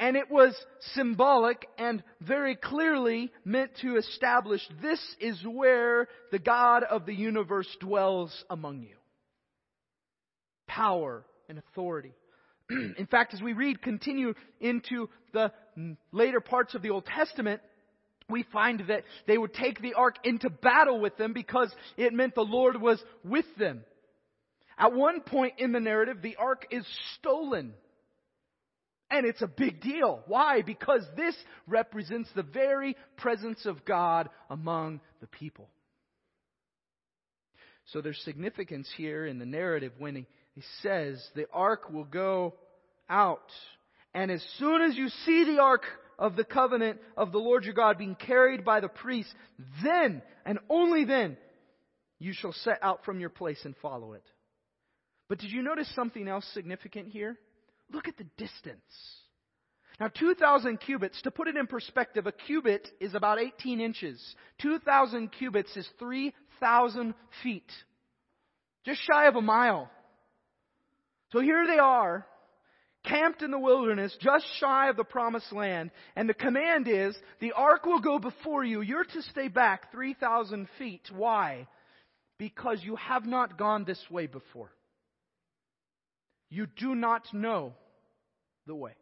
And 0.00 0.16
it 0.16 0.30
was 0.30 0.54
symbolic 0.94 1.66
and 1.76 2.04
very 2.20 2.54
clearly 2.54 3.32
meant 3.44 3.72
to 3.82 3.96
establish 3.96 4.62
this 4.80 5.00
is 5.20 5.36
where 5.44 6.06
the 6.30 6.38
God 6.38 6.84
of 6.84 7.04
the 7.04 7.14
universe 7.14 7.68
dwells 7.80 8.32
among 8.48 8.82
you. 8.82 8.94
Power 10.68 11.24
and 11.48 11.58
authority. 11.58 12.14
in 12.98 13.06
fact, 13.10 13.34
as 13.34 13.42
we 13.42 13.52
read, 13.52 13.82
continue 13.82 14.34
into 14.60 15.08
the 15.32 15.52
later 16.12 16.40
parts 16.40 16.74
of 16.74 16.82
the 16.82 16.90
Old 16.90 17.06
Testament, 17.06 17.60
we 18.28 18.44
find 18.52 18.84
that 18.88 19.04
they 19.26 19.38
would 19.38 19.54
take 19.54 19.80
the 19.80 19.94
ark 19.94 20.16
into 20.24 20.50
battle 20.50 21.00
with 21.00 21.16
them 21.16 21.32
because 21.32 21.74
it 21.96 22.12
meant 22.12 22.34
the 22.34 22.42
Lord 22.42 22.80
was 22.80 23.02
with 23.24 23.46
them. 23.58 23.84
At 24.78 24.92
one 24.92 25.22
point 25.22 25.54
in 25.58 25.72
the 25.72 25.80
narrative, 25.80 26.22
the 26.22 26.36
ark 26.36 26.66
is 26.70 26.86
stolen. 27.18 27.72
And 29.10 29.24
it's 29.24 29.40
a 29.40 29.46
big 29.46 29.80
deal. 29.80 30.22
Why? 30.26 30.60
Because 30.60 31.02
this 31.16 31.34
represents 31.66 32.28
the 32.36 32.42
very 32.42 32.94
presence 33.16 33.64
of 33.64 33.84
God 33.86 34.28
among 34.50 35.00
the 35.20 35.26
people. 35.26 35.70
So 37.86 38.02
there's 38.02 38.20
significance 38.24 38.88
here 38.98 39.24
in 39.24 39.38
the 39.38 39.46
narrative 39.46 39.92
when 39.98 40.26
he 40.58 40.64
says 40.82 41.24
the 41.36 41.46
ark 41.52 41.88
will 41.88 42.02
go 42.02 42.52
out. 43.08 43.52
And 44.12 44.28
as 44.28 44.44
soon 44.58 44.82
as 44.82 44.96
you 44.96 45.08
see 45.24 45.44
the 45.44 45.62
ark 45.62 45.84
of 46.18 46.34
the 46.34 46.42
covenant 46.42 46.98
of 47.16 47.30
the 47.30 47.38
Lord 47.38 47.62
your 47.62 47.74
God 47.74 47.96
being 47.96 48.16
carried 48.16 48.64
by 48.64 48.80
the 48.80 48.88
priests, 48.88 49.32
then 49.84 50.20
and 50.44 50.58
only 50.68 51.04
then 51.04 51.36
you 52.18 52.32
shall 52.32 52.52
set 52.52 52.80
out 52.82 53.04
from 53.04 53.20
your 53.20 53.30
place 53.30 53.60
and 53.64 53.76
follow 53.80 54.14
it. 54.14 54.24
But 55.28 55.38
did 55.38 55.52
you 55.52 55.62
notice 55.62 55.88
something 55.94 56.26
else 56.26 56.44
significant 56.54 57.06
here? 57.06 57.38
Look 57.92 58.08
at 58.08 58.16
the 58.16 58.26
distance. 58.36 58.82
Now, 60.00 60.08
2,000 60.08 60.78
cubits, 60.80 61.22
to 61.22 61.30
put 61.30 61.46
it 61.46 61.56
in 61.56 61.68
perspective, 61.68 62.26
a 62.26 62.32
cubit 62.32 62.88
is 63.00 63.14
about 63.14 63.38
18 63.38 63.80
inches. 63.80 64.20
2,000 64.62 65.30
cubits 65.30 65.76
is 65.76 65.88
3,000 66.00 67.14
feet. 67.44 67.70
Just 68.84 69.02
shy 69.08 69.28
of 69.28 69.36
a 69.36 69.40
mile. 69.40 69.88
So 71.32 71.40
here 71.40 71.66
they 71.66 71.78
are, 71.78 72.26
camped 73.04 73.42
in 73.42 73.50
the 73.50 73.58
wilderness, 73.58 74.16
just 74.20 74.46
shy 74.58 74.88
of 74.88 74.96
the 74.96 75.04
promised 75.04 75.52
land, 75.52 75.90
and 76.16 76.28
the 76.28 76.34
command 76.34 76.88
is, 76.88 77.16
the 77.40 77.52
ark 77.52 77.84
will 77.84 78.00
go 78.00 78.18
before 78.18 78.64
you. 78.64 78.80
You're 78.80 79.04
to 79.04 79.22
stay 79.22 79.48
back 79.48 79.92
3,000 79.92 80.68
feet. 80.78 81.02
Why? 81.14 81.66
Because 82.38 82.80
you 82.82 82.96
have 82.96 83.26
not 83.26 83.58
gone 83.58 83.84
this 83.84 84.02
way 84.10 84.26
before. 84.26 84.70
You 86.50 86.66
do 86.66 86.94
not 86.94 87.22
know 87.34 87.74
the 88.66 88.74
way. 88.74 88.92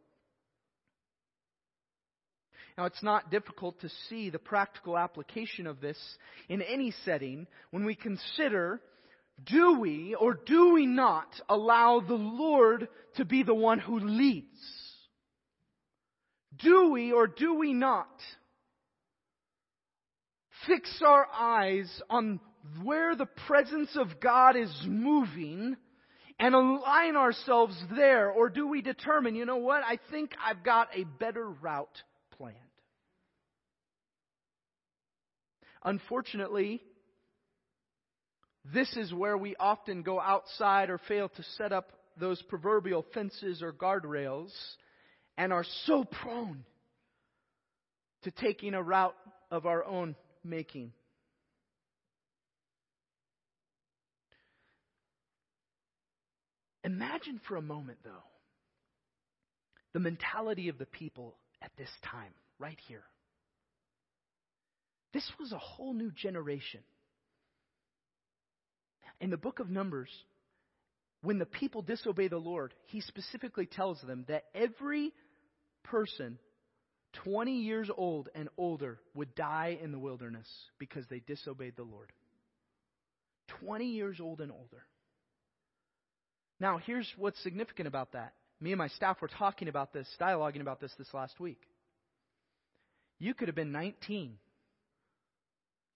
Now, 2.77 2.85
it's 2.85 3.03
not 3.03 3.31
difficult 3.31 3.81
to 3.81 3.89
see 4.09 4.29
the 4.29 4.39
practical 4.39 4.99
application 4.99 5.67
of 5.67 5.81
this 5.81 5.99
in 6.49 6.61
any 6.61 6.93
setting 7.05 7.47
when 7.71 7.87
we 7.87 7.95
consider 7.95 8.83
do 9.45 9.79
we 9.79 10.15
or 10.15 10.35
do 10.35 10.73
we 10.73 10.87
not 10.87 11.29
allow 11.49 12.01
the 12.01 12.15
Lord 12.15 12.89
to 13.17 13.25
be 13.25 13.43
the 13.43 13.55
one 13.55 13.79
who 13.79 13.99
leads? 13.99 14.47
Do 16.59 16.91
we 16.91 17.13
or 17.13 17.27
do 17.27 17.55
we 17.55 17.75
not 17.75 18.09
fix 20.67 21.03
our 21.05 21.27
eyes 21.33 22.03
on 22.09 22.41
where 22.83 23.15
the 23.15 23.27
presence 23.47 23.91
of 23.95 24.21
God 24.21 24.57
is 24.57 24.73
moving 24.87 25.77
and 26.39 26.55
align 26.55 27.17
ourselves 27.17 27.77
there? 27.95 28.31
Or 28.31 28.49
do 28.49 28.67
we 28.67 28.83
determine, 28.83 29.35
you 29.35 29.45
know 29.45 29.57
what, 29.59 29.83
I 29.83 29.99
think 30.11 30.33
I've 30.45 30.65
got 30.65 30.89
a 30.95 31.05
better 31.05 31.47
route 31.47 32.03
planned? 32.37 32.57
Unfortunately, 35.85 36.83
this 38.73 38.97
is 38.97 39.13
where 39.13 39.37
we 39.37 39.55
often 39.57 40.03
go 40.03 40.21
outside 40.21 40.91
or 40.91 40.99
fail 41.09 41.29
to 41.29 41.43
set 41.57 41.73
up 41.73 41.93
those 42.19 42.41
proverbial 42.43 43.05
fences 43.15 43.63
or 43.63 43.73
guardrails 43.73 44.53
and 45.37 45.53
are 45.53 45.65
so 45.85 46.05
prone 46.05 46.65
to 48.23 48.31
taking 48.31 48.75
a 48.75 48.83
route 48.83 49.15
of 49.51 49.67
our 49.67 49.85
own 49.85 50.17
making. 50.43 50.93
Imagine 56.83 57.41
for 57.49 57.57
a 57.57 57.63
moment, 57.63 57.99
though, 58.05 58.11
the 59.93 59.99
mentality 59.99 60.69
of 60.69 60.79
the 60.79 60.87
people 60.87 61.37
at 61.61 61.73
this 61.77 61.91
time, 62.05 62.33
right 62.59 62.79
here. 62.87 63.03
This 65.13 65.29
was 65.41 65.53
a 65.53 65.59
whole 65.59 65.95
new 65.95 66.13
generation. 66.13 66.81
In 69.21 69.31
the 69.31 69.37
book 69.37 69.61
of 69.61 69.71
Numbers, 69.71 70.11
when 71.23 71.39
the 71.39 71.47
people 71.47 71.83
disobey 71.83 72.29
the 72.29 72.39
Lord, 72.39 72.75
he 72.87 73.01
specifically 73.01 73.67
tells 73.67 74.01
them 74.03 74.25
that 74.29 74.45
every 74.55 75.13
person 75.85 76.39
20 77.25 77.61
years 77.61 77.91
old 77.97 78.29
and 78.35 78.49
older 78.59 78.99
would 79.15 79.35
die 79.35 79.79
in 79.83 79.93
the 79.93 79.99
wilderness 79.99 80.47
because 80.79 81.05
they 81.09 81.21
disobeyed 81.21 81.77
the 81.77 81.83
Lord. 81.83 82.13
20 83.61 83.87
years 83.87 84.21
old 84.21 84.41
and 84.41 84.53
older. 84.53 84.85
Now, 86.61 86.79
here's 86.79 87.11
what's 87.17 87.43
significant 87.43 87.89
about 87.89 88.13
that. 88.13 88.33
Me 88.61 88.73
and 88.73 88.79
my 88.79 88.89
staff 88.89 89.21
were 89.21 89.29
talking 89.29 89.69
about 89.69 89.93
this, 89.93 90.09
dialoguing 90.21 90.61
about 90.61 90.81
this 90.81 90.93
this 90.99 91.13
last 91.13 91.39
week. 91.39 91.61
You 93.19 93.35
could 93.35 93.49
have 93.49 93.55
been 93.55 93.73
19. 93.73 94.39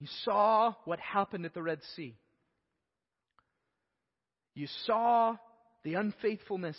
You 0.00 0.06
saw 0.24 0.74
what 0.84 0.98
happened 1.00 1.44
at 1.44 1.54
the 1.54 1.62
Red 1.62 1.80
Sea. 1.96 2.14
You 4.54 4.66
saw 4.86 5.36
the 5.84 5.94
unfaithfulness 5.94 6.76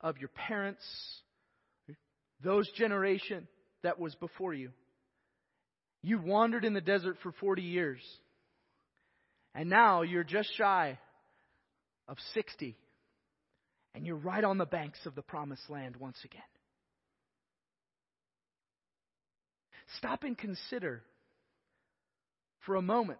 of 0.00 0.18
your 0.18 0.28
parents, 0.28 0.82
those 2.42 2.70
generation 2.72 3.46
that 3.82 3.98
was 3.98 4.14
before 4.14 4.54
you. 4.54 4.70
You 6.02 6.18
wandered 6.18 6.64
in 6.64 6.72
the 6.72 6.80
desert 6.80 7.16
for 7.22 7.32
40 7.32 7.62
years. 7.62 8.00
And 9.54 9.68
now 9.68 10.02
you're 10.02 10.24
just 10.24 10.56
shy 10.56 10.98
of 12.08 12.16
60. 12.34 12.76
And 13.94 14.06
you're 14.06 14.16
right 14.16 14.44
on 14.44 14.56
the 14.56 14.66
banks 14.66 14.98
of 15.04 15.14
the 15.14 15.22
promised 15.22 15.68
land 15.68 15.96
once 15.96 16.18
again. 16.24 16.40
Stop 19.98 20.22
and 20.22 20.38
consider 20.38 21.02
for 22.64 22.76
a 22.76 22.82
moment 22.82 23.18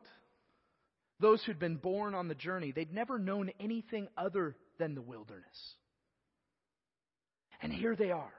those 1.20 1.42
who'd 1.44 1.58
been 1.58 1.76
born 1.76 2.14
on 2.14 2.28
the 2.28 2.34
journey. 2.34 2.72
They'd 2.72 2.92
never 2.92 3.18
known 3.18 3.50
anything 3.60 4.08
other 4.16 4.56
than 4.78 4.94
the 4.94 5.02
wilderness. 5.02 5.44
And 7.62 7.72
here 7.72 7.94
they 7.94 8.10
are. 8.10 8.32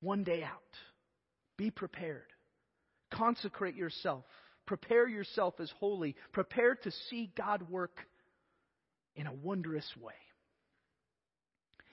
One 0.00 0.24
day 0.24 0.42
out. 0.42 0.60
Be 1.56 1.70
prepared. 1.70 2.26
Consecrate 3.12 3.76
yourself. 3.76 4.24
Prepare 4.66 5.08
yourself 5.08 5.54
as 5.60 5.70
holy. 5.78 6.16
Prepare 6.32 6.74
to 6.74 6.90
see 7.08 7.32
God 7.36 7.70
work 7.70 7.98
in 9.16 9.26
a 9.26 9.32
wondrous 9.32 9.88
way. 10.00 10.14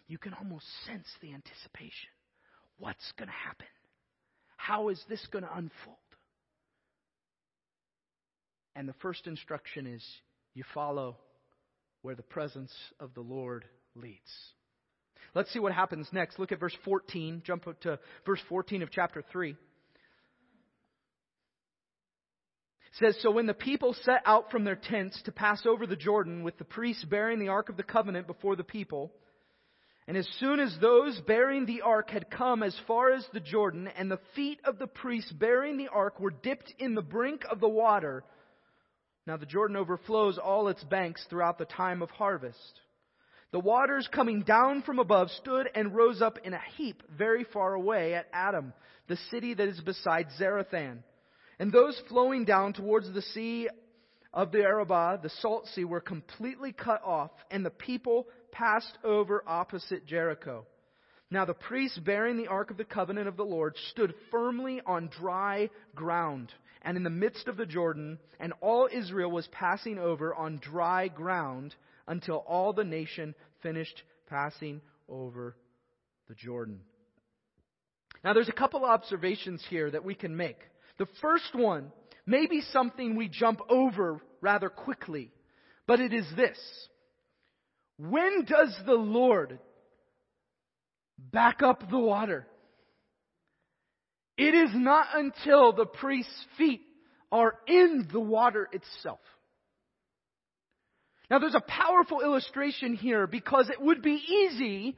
You 0.08 0.18
can 0.18 0.34
almost 0.34 0.66
sense 0.86 1.08
the 1.22 1.34
anticipation. 1.34 2.10
What's 2.78 3.12
going 3.18 3.30
to 3.30 3.48
happen? 3.48 3.68
How 4.58 4.90
is 4.90 5.02
this 5.08 5.26
going 5.32 5.46
to 5.46 5.56
unfold? 5.56 5.98
And 8.76 8.88
the 8.88 8.96
first 9.02 9.28
instruction 9.28 9.88
is 9.88 10.04
you 10.54 10.64
follow 10.74 11.18
where 12.02 12.16
the 12.16 12.24
presence 12.24 12.74
of 13.00 13.14
the 13.14 13.22
Lord 13.22 13.66
leads. 13.96 14.20
Let's 15.34 15.52
see 15.54 15.60
what 15.60 15.72
happens 15.72 16.08
next. 16.12 16.40
Look 16.40 16.52
at 16.52 16.60
verse 16.60 16.76
14. 16.84 17.44
Jump 17.46 17.68
up 17.68 17.80
to 17.82 18.00
verse 18.26 18.42
14 18.50 18.82
of 18.82 18.92
chapter 18.92 19.24
3. 19.32 19.52
It 19.52 19.58
says, 23.00 23.18
So 23.22 23.32
when 23.32 23.46
the 23.46 23.54
people 23.54 23.96
set 24.04 24.22
out 24.26 24.52
from 24.52 24.66
their 24.66 24.76
tents 24.76 25.22
to 25.24 25.32
pass 25.32 25.66
over 25.66 25.88
the 25.88 25.96
Jordan 25.96 26.44
with 26.44 26.58
the 26.58 26.66
priests 26.66 27.06
bearing 27.06 27.40
the 27.40 27.48
Ark 27.48 27.70
of 27.70 27.78
the 27.78 27.84
Covenant 27.84 28.28
before 28.28 28.58
the 28.58 28.64
people, 28.64 29.14
and 30.08 30.18
as 30.18 30.28
soon 30.40 30.60
as 30.60 30.76
those 30.82 31.20
bearing 31.22 31.66
the 31.66 31.84
ark 31.84 32.10
had 32.10 32.30
come 32.30 32.64
as 32.64 32.76
far 32.88 33.12
as 33.12 33.26
the 33.34 33.40
Jordan, 33.40 33.88
and 33.88 34.12
the 34.12 34.20
feet 34.36 34.60
of 34.66 34.80
the 34.80 34.88
priests 34.88 35.32
bearing 35.32 35.78
the 35.78 35.88
ark 35.90 36.20
were 36.20 36.32
dipped 36.32 36.74
in 36.80 36.96
the 36.96 37.02
brink 37.02 37.44
of 37.50 37.60
the 37.60 37.70
water, 37.70 38.24
now 39.28 39.38
the 39.38 39.46
Jordan 39.46 39.78
overflows 39.78 40.38
all 40.38 40.68
its 40.68 40.84
banks 40.86 41.26
throughout 41.30 41.58
the 41.58 41.66
time 41.66 42.02
of 42.02 42.10
harvest. 42.10 42.82
The 43.52 43.60
waters 43.60 44.08
coming 44.12 44.44
down 44.44 44.82
from 44.82 45.00
above 45.00 45.30
stood 45.32 45.70
and 45.76 45.94
rose 45.94 46.22
up 46.22 46.40
in 46.44 46.54
a 46.54 46.62
heap 46.78 47.04
very 47.18 47.44
far 47.44 47.74
away 47.74 48.14
at 48.14 48.28
Adam, 48.32 48.74
the 49.08 49.18
city 49.30 49.54
that 49.54 49.68
is 49.68 49.80
beside 49.82 50.28
Zarethan. 50.40 51.00
And 51.60 51.72
those 51.72 52.02
flowing 52.08 52.46
down 52.46 52.74
towards 52.74 53.12
the 53.12 53.22
sea 53.22 53.68
of 54.34 54.52
the 54.52 54.64
Arabah, 54.64 55.20
the 55.22 55.30
salt 55.42 55.68
sea, 55.68 55.84
were 55.84 56.00
completely 56.00 56.72
cut 56.72 57.04
off, 57.04 57.32
and 57.52 57.66
the 57.66 57.70
people 57.70 58.28
passed 58.52 58.98
over 59.04 59.44
opposite 59.46 60.06
Jericho. 60.06 60.66
Now 61.30 61.46
the 61.46 61.54
priests 61.54 62.00
bearing 62.00 62.38
the 62.38 62.48
ark 62.48 62.72
of 62.72 62.78
the 62.78 62.86
covenant 62.86 63.28
of 63.28 63.38
the 63.38 63.44
Lord 63.44 63.76
stood 63.92 64.14
firmly 64.32 64.82
on 64.86 65.10
dry 65.20 65.70
ground, 65.94 66.52
and 66.84 66.98
in 66.98 67.04
the 67.04 67.10
midst 67.10 67.48
of 67.48 67.58
the 67.58 67.66
Jordan, 67.66 68.20
and 68.40 68.54
all 68.62 68.90
Israel 68.92 69.32
was 69.32 69.48
passing 69.52 70.00
over 70.00 70.34
on 70.34 70.60
dry 70.60 71.08
ground 71.08 71.76
until 72.08 72.38
all 72.48 72.74
the 72.74 72.84
nation 72.84 73.36
finished 73.62 74.04
passing 74.28 74.82
over 75.08 75.56
the 76.28 76.36
Jordan. 76.36 76.80
Now 78.24 78.34
there's 78.34 78.50
a 78.50 78.54
couple 78.54 78.86
observations 78.86 79.64
here 79.70 79.90
that 79.92 80.04
we 80.04 80.16
can 80.16 80.36
make. 80.36 80.58
The 80.98 81.08
first 81.22 81.54
one 81.54 81.92
may 82.26 82.48
be 82.48 82.62
something 82.72 83.16
we 83.16 83.28
jump 83.28 83.62
over 83.70 84.22
rather 84.42 84.70
quickly, 84.70 85.32
but 85.88 86.00
it 86.00 86.14
is 86.14 86.26
this. 86.36 86.58
When 87.98 88.46
does 88.46 88.76
the 88.86 88.94
Lord 88.94 89.60
back 91.18 91.62
up 91.62 91.90
the 91.90 92.00
water? 92.00 92.48
It 94.42 94.56
is 94.56 94.72
not 94.74 95.06
until 95.14 95.72
the 95.72 95.86
priest's 95.86 96.46
feet 96.58 96.82
are 97.32 97.54
in 97.68 98.08
the 98.12 98.20
water 98.20 98.68
itself. 98.72 99.20
Now 101.30 101.38
there's 101.38 101.54
a 101.54 101.62
powerful 101.62 102.22
illustration 102.22 102.96
here 102.96 103.28
because 103.28 103.70
it 103.70 103.80
would 103.80 104.02
be 104.02 104.16
easy 104.16 104.98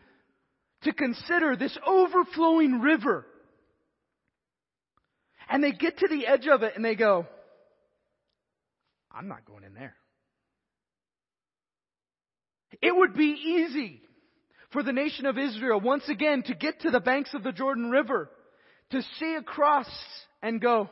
to 0.84 0.94
consider 0.94 1.58
this 1.58 1.78
overflowing 1.86 2.80
river. 2.80 3.26
And 5.50 5.62
they 5.62 5.74
get 5.74 5.98
to 5.98 6.08
the 6.08 6.26
edge 6.26 6.48
of 6.48 6.64
it 6.64 6.78
and 6.78 6.86
they 6.86 6.96
go, 6.96 7.28
I'm 9.12 9.28
not 9.28 9.44
going 9.44 9.66
in 9.66 9.74
there. 9.74 9.98
It 12.82 12.96
would 12.96 13.14
be 13.14 13.36
easy 13.66 14.02
for 14.72 14.84
the 14.84 14.94
nation 14.94 15.26
of 15.26 15.38
Israel 15.38 15.82
once 15.82 16.08
again 16.08 16.44
to 16.44 16.56
get 16.56 16.80
to 16.84 16.92
the 16.92 17.02
banks 17.02 17.34
of 17.34 17.44
the 17.44 17.52
Jordan 17.52 17.92
River, 17.92 18.30
to 18.94 19.02
see 19.20 19.36
a 19.36 19.44
cross 19.44 19.90
and 20.42 20.62
go, 20.62 20.90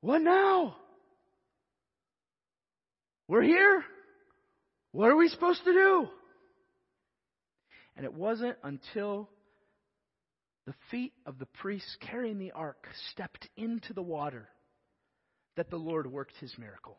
what 0.00 0.22
now? 0.22 0.76
We're 3.28 3.42
here. 3.42 3.84
What 4.92 5.10
are 5.10 5.16
we 5.16 5.28
supposed 5.28 5.62
to 5.64 5.72
do? 5.72 6.08
And 7.96 8.04
it 8.04 8.14
wasn't 8.14 8.56
until 8.62 9.28
the 10.66 10.74
feet 10.90 11.12
of 11.26 11.38
the 11.38 11.46
priests 11.46 11.96
carrying 12.00 12.38
the 12.38 12.52
ark 12.52 12.86
stepped 13.12 13.48
into 13.56 13.92
the 13.92 14.02
water 14.02 14.48
that 15.56 15.70
the 15.70 15.76
Lord 15.76 16.06
worked 16.10 16.34
his 16.40 16.54
miracle. 16.58 16.96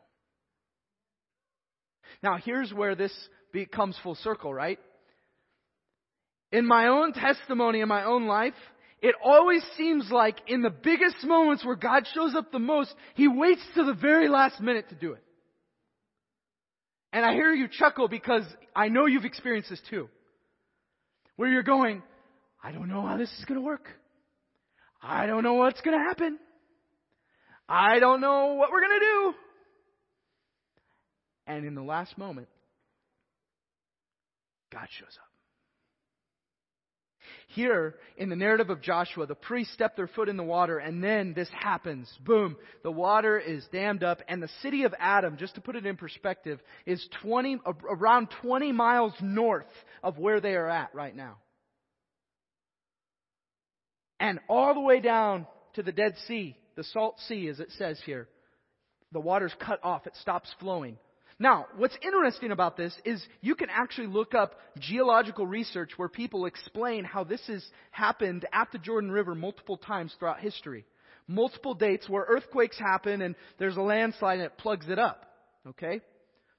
Now, 2.22 2.36
here's 2.36 2.72
where 2.72 2.94
this 2.94 3.12
becomes 3.52 3.98
full 4.02 4.14
circle, 4.16 4.52
right? 4.52 4.78
In 6.50 6.66
my 6.66 6.88
own 6.88 7.12
testimony, 7.12 7.80
in 7.80 7.88
my 7.88 8.04
own 8.04 8.26
life, 8.26 8.54
it 9.02 9.16
always 9.22 9.62
seems 9.76 10.10
like 10.10 10.36
in 10.46 10.62
the 10.62 10.70
biggest 10.70 11.24
moments 11.24 11.64
where 11.64 11.74
God 11.74 12.04
shows 12.14 12.36
up 12.36 12.52
the 12.52 12.60
most, 12.60 12.94
He 13.14 13.26
waits 13.26 13.60
to 13.74 13.84
the 13.84 13.94
very 13.94 14.28
last 14.28 14.60
minute 14.60 14.88
to 14.90 14.94
do 14.94 15.12
it. 15.12 15.22
And 17.12 17.24
I 17.26 17.32
hear 17.32 17.52
you 17.52 17.66
chuckle 17.68 18.06
because 18.06 18.44
I 18.74 18.88
know 18.88 19.06
you've 19.06 19.24
experienced 19.24 19.70
this 19.70 19.82
too. 19.90 20.08
Where 21.34 21.48
you're 21.48 21.64
going, 21.64 22.02
I 22.62 22.70
don't 22.70 22.88
know 22.88 23.04
how 23.04 23.16
this 23.16 23.30
is 23.38 23.44
going 23.44 23.60
to 23.60 23.66
work. 23.66 23.88
I 25.02 25.26
don't 25.26 25.42
know 25.42 25.54
what's 25.54 25.80
going 25.80 25.98
to 25.98 26.04
happen. 26.04 26.38
I 27.68 27.98
don't 27.98 28.20
know 28.20 28.54
what 28.54 28.70
we're 28.70 28.82
going 28.82 29.00
to 29.00 29.06
do. 29.06 29.34
And 31.48 31.66
in 31.66 31.74
the 31.74 31.82
last 31.82 32.16
moment, 32.16 32.46
God 34.72 34.86
shows 34.96 35.18
up. 35.20 35.31
Here, 37.48 37.96
in 38.16 38.28
the 38.28 38.36
narrative 38.36 38.70
of 38.70 38.80
Joshua, 38.80 39.26
the 39.26 39.34
priests 39.34 39.74
step 39.74 39.96
their 39.96 40.06
foot 40.06 40.28
in 40.28 40.36
the 40.36 40.42
water, 40.42 40.78
and 40.78 41.02
then 41.02 41.34
this 41.34 41.48
happens. 41.50 42.10
Boom. 42.24 42.56
The 42.82 42.90
water 42.90 43.38
is 43.38 43.66
dammed 43.72 44.02
up, 44.02 44.22
and 44.28 44.42
the 44.42 44.50
city 44.62 44.84
of 44.84 44.94
Adam, 44.98 45.36
just 45.36 45.54
to 45.56 45.60
put 45.60 45.76
it 45.76 45.86
in 45.86 45.96
perspective, 45.96 46.60
is 46.86 47.06
20, 47.22 47.60
around 47.90 48.28
20 48.42 48.72
miles 48.72 49.12
north 49.20 49.66
of 50.02 50.18
where 50.18 50.40
they 50.40 50.54
are 50.54 50.68
at 50.68 50.94
right 50.94 51.14
now. 51.14 51.36
And 54.20 54.38
all 54.48 54.74
the 54.74 54.80
way 54.80 55.00
down 55.00 55.46
to 55.74 55.82
the 55.82 55.92
Dead 55.92 56.14
Sea, 56.28 56.56
the 56.76 56.84
Salt 56.84 57.18
Sea, 57.26 57.48
as 57.48 57.60
it 57.60 57.70
says 57.72 58.00
here, 58.06 58.28
the 59.10 59.20
water's 59.20 59.54
cut 59.60 59.80
off. 59.82 60.06
It 60.06 60.16
stops 60.20 60.48
flowing. 60.58 60.96
Now, 61.38 61.66
what's 61.76 61.96
interesting 62.02 62.52
about 62.52 62.76
this 62.76 62.94
is 63.04 63.24
you 63.40 63.54
can 63.54 63.68
actually 63.70 64.06
look 64.06 64.34
up 64.34 64.54
geological 64.78 65.46
research 65.46 65.90
where 65.96 66.08
people 66.08 66.46
explain 66.46 67.04
how 67.04 67.24
this 67.24 67.40
has 67.48 67.64
happened 67.90 68.46
at 68.52 68.70
the 68.72 68.78
Jordan 68.78 69.10
River 69.10 69.34
multiple 69.34 69.76
times 69.76 70.14
throughout 70.18 70.40
history. 70.40 70.84
Multiple 71.26 71.74
dates 71.74 72.08
where 72.08 72.26
earthquakes 72.28 72.78
happen 72.78 73.22
and 73.22 73.34
there's 73.58 73.76
a 73.76 73.82
landslide 73.82 74.38
and 74.38 74.46
it 74.46 74.58
plugs 74.58 74.88
it 74.88 74.98
up. 74.98 75.24
Okay? 75.66 76.00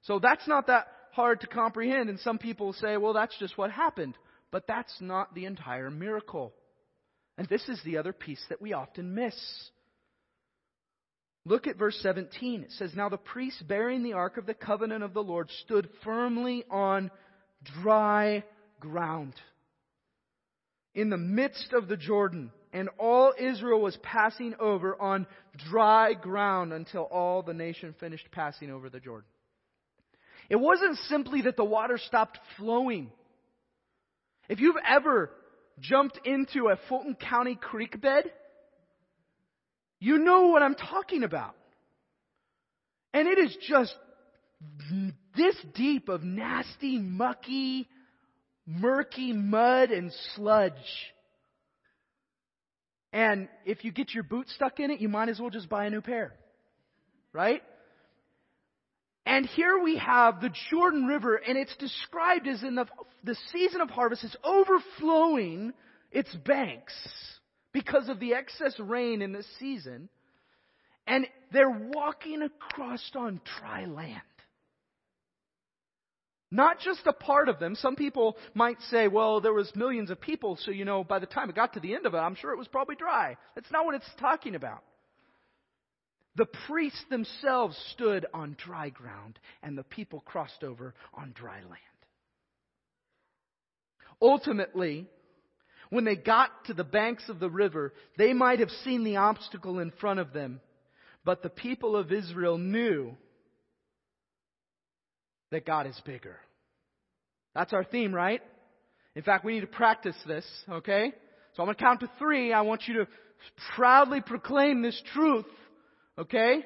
So 0.02 0.18
that's 0.18 0.46
not 0.48 0.66
that 0.66 0.86
hard 1.12 1.40
to 1.42 1.46
comprehend 1.46 2.08
and 2.10 2.18
some 2.20 2.38
people 2.38 2.72
say, 2.72 2.96
well, 2.96 3.12
that's 3.12 3.38
just 3.38 3.56
what 3.56 3.70
happened. 3.70 4.16
But 4.50 4.66
that's 4.66 4.94
not 5.00 5.34
the 5.34 5.46
entire 5.46 5.90
miracle. 5.90 6.52
And 7.36 7.48
this 7.48 7.68
is 7.68 7.80
the 7.84 7.98
other 7.98 8.12
piece 8.12 8.44
that 8.48 8.62
we 8.62 8.72
often 8.72 9.14
miss. 9.14 9.34
Look 11.46 11.66
at 11.66 11.76
verse 11.76 11.98
17. 12.02 12.62
It 12.62 12.72
says, 12.72 12.92
Now 12.94 13.08
the 13.08 13.18
priests 13.18 13.62
bearing 13.62 14.02
the 14.02 14.14
ark 14.14 14.38
of 14.38 14.46
the 14.46 14.54
covenant 14.54 15.04
of 15.04 15.12
the 15.12 15.22
Lord 15.22 15.50
stood 15.64 15.88
firmly 16.02 16.64
on 16.70 17.10
dry 17.82 18.44
ground 18.80 19.34
in 20.94 21.10
the 21.10 21.18
midst 21.18 21.72
of 21.72 21.88
the 21.88 21.96
Jordan, 21.96 22.50
and 22.72 22.88
all 22.98 23.34
Israel 23.38 23.80
was 23.80 23.96
passing 24.02 24.54
over 24.58 25.00
on 25.00 25.26
dry 25.70 26.14
ground 26.14 26.72
until 26.72 27.02
all 27.02 27.42
the 27.42 27.54
nation 27.54 27.94
finished 27.98 28.28
passing 28.32 28.70
over 28.70 28.88
the 28.88 29.00
Jordan. 29.00 29.28
It 30.48 30.56
wasn't 30.56 30.98
simply 31.08 31.42
that 31.42 31.56
the 31.56 31.64
water 31.64 31.98
stopped 31.98 32.38
flowing. 32.56 33.10
If 34.48 34.60
you've 34.60 34.76
ever 34.86 35.30
jumped 35.80 36.20
into 36.24 36.68
a 36.68 36.78
Fulton 36.88 37.16
County 37.16 37.56
creek 37.60 38.00
bed, 38.00 38.24
you 40.00 40.18
know 40.18 40.48
what 40.48 40.62
I'm 40.62 40.74
talking 40.74 41.22
about. 41.22 41.54
And 43.12 43.28
it 43.28 43.38
is 43.38 43.56
just 43.68 43.94
this 45.36 45.56
deep 45.74 46.08
of 46.08 46.22
nasty, 46.22 46.98
mucky, 46.98 47.88
murky 48.66 49.32
mud 49.32 49.90
and 49.90 50.12
sludge. 50.34 50.72
And 53.12 53.48
if 53.64 53.84
you 53.84 53.92
get 53.92 54.12
your 54.12 54.24
boot 54.24 54.48
stuck 54.50 54.80
in 54.80 54.90
it, 54.90 55.00
you 55.00 55.08
might 55.08 55.28
as 55.28 55.38
well 55.38 55.50
just 55.50 55.68
buy 55.68 55.86
a 55.86 55.90
new 55.90 56.00
pair. 56.00 56.32
Right? 57.32 57.62
And 59.26 59.46
here 59.46 59.78
we 59.78 59.96
have 59.98 60.40
the 60.40 60.50
Jordan 60.70 61.06
River, 61.06 61.36
and 61.36 61.56
it's 61.56 61.74
described 61.76 62.46
as 62.46 62.62
in 62.62 62.74
the, 62.74 62.86
the 63.22 63.36
season 63.52 63.80
of 63.80 63.88
harvest 63.88 64.24
is 64.24 64.36
overflowing 64.44 65.72
its 66.12 66.34
banks 66.34 66.92
because 67.74 68.08
of 68.08 68.18
the 68.20 68.32
excess 68.32 68.72
rain 68.78 69.20
in 69.20 69.32
this 69.32 69.46
season. 69.58 70.08
And 71.06 71.26
they're 71.52 71.90
walking 71.92 72.40
across 72.40 73.02
on 73.14 73.42
dry 73.58 73.84
land. 73.84 74.22
Not 76.50 76.78
just 76.78 77.00
a 77.04 77.12
part 77.12 77.48
of 77.48 77.58
them. 77.58 77.74
Some 77.74 77.96
people 77.96 78.36
might 78.54 78.80
say, 78.90 79.08
well, 79.08 79.40
there 79.40 79.52
was 79.52 79.70
millions 79.74 80.10
of 80.10 80.20
people, 80.20 80.56
so 80.62 80.70
you 80.70 80.84
know, 80.84 81.02
by 81.02 81.18
the 81.18 81.26
time 81.26 81.50
it 81.50 81.56
got 81.56 81.74
to 81.74 81.80
the 81.80 81.94
end 81.94 82.06
of 82.06 82.14
it, 82.14 82.18
I'm 82.18 82.36
sure 82.36 82.52
it 82.52 82.58
was 82.58 82.68
probably 82.68 82.94
dry. 82.94 83.36
That's 83.54 83.70
not 83.72 83.84
what 83.84 83.96
it's 83.96 84.08
talking 84.20 84.54
about. 84.54 84.84
The 86.36 86.46
priests 86.66 87.04
themselves 87.10 87.76
stood 87.92 88.26
on 88.32 88.56
dry 88.64 88.90
ground, 88.90 89.38
and 89.62 89.76
the 89.76 89.82
people 89.82 90.20
crossed 90.20 90.62
over 90.62 90.94
on 91.12 91.32
dry 91.34 91.58
land. 91.58 91.80
Ultimately, 94.22 95.06
when 95.94 96.04
they 96.04 96.16
got 96.16 96.50
to 96.64 96.74
the 96.74 96.82
banks 96.82 97.22
of 97.28 97.38
the 97.38 97.48
river, 97.48 97.92
they 98.18 98.32
might 98.32 98.58
have 98.58 98.70
seen 98.82 99.04
the 99.04 99.14
obstacle 99.14 99.78
in 99.78 99.92
front 100.00 100.18
of 100.18 100.32
them, 100.32 100.60
but 101.24 101.40
the 101.40 101.48
people 101.48 101.94
of 101.94 102.10
Israel 102.10 102.58
knew 102.58 103.16
that 105.52 105.64
God 105.64 105.86
is 105.86 105.96
bigger. 106.04 106.36
That's 107.54 107.72
our 107.72 107.84
theme, 107.84 108.12
right? 108.12 108.42
In 109.14 109.22
fact, 109.22 109.44
we 109.44 109.54
need 109.54 109.60
to 109.60 109.68
practice 109.68 110.16
this, 110.26 110.44
okay? 110.68 111.12
So 111.54 111.62
I'm 111.62 111.66
going 111.68 111.76
to 111.76 111.84
count 111.84 112.00
to 112.00 112.10
three. 112.18 112.52
I 112.52 112.62
want 112.62 112.88
you 112.88 112.94
to 112.94 113.08
proudly 113.76 114.20
proclaim 114.20 114.82
this 114.82 115.00
truth, 115.12 115.46
okay? 116.18 116.64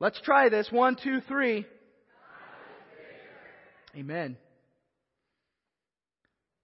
Let's 0.00 0.18
try 0.22 0.48
this. 0.48 0.68
One, 0.70 0.96
two, 0.96 1.20
three. 1.28 1.66
Amen. 3.94 4.38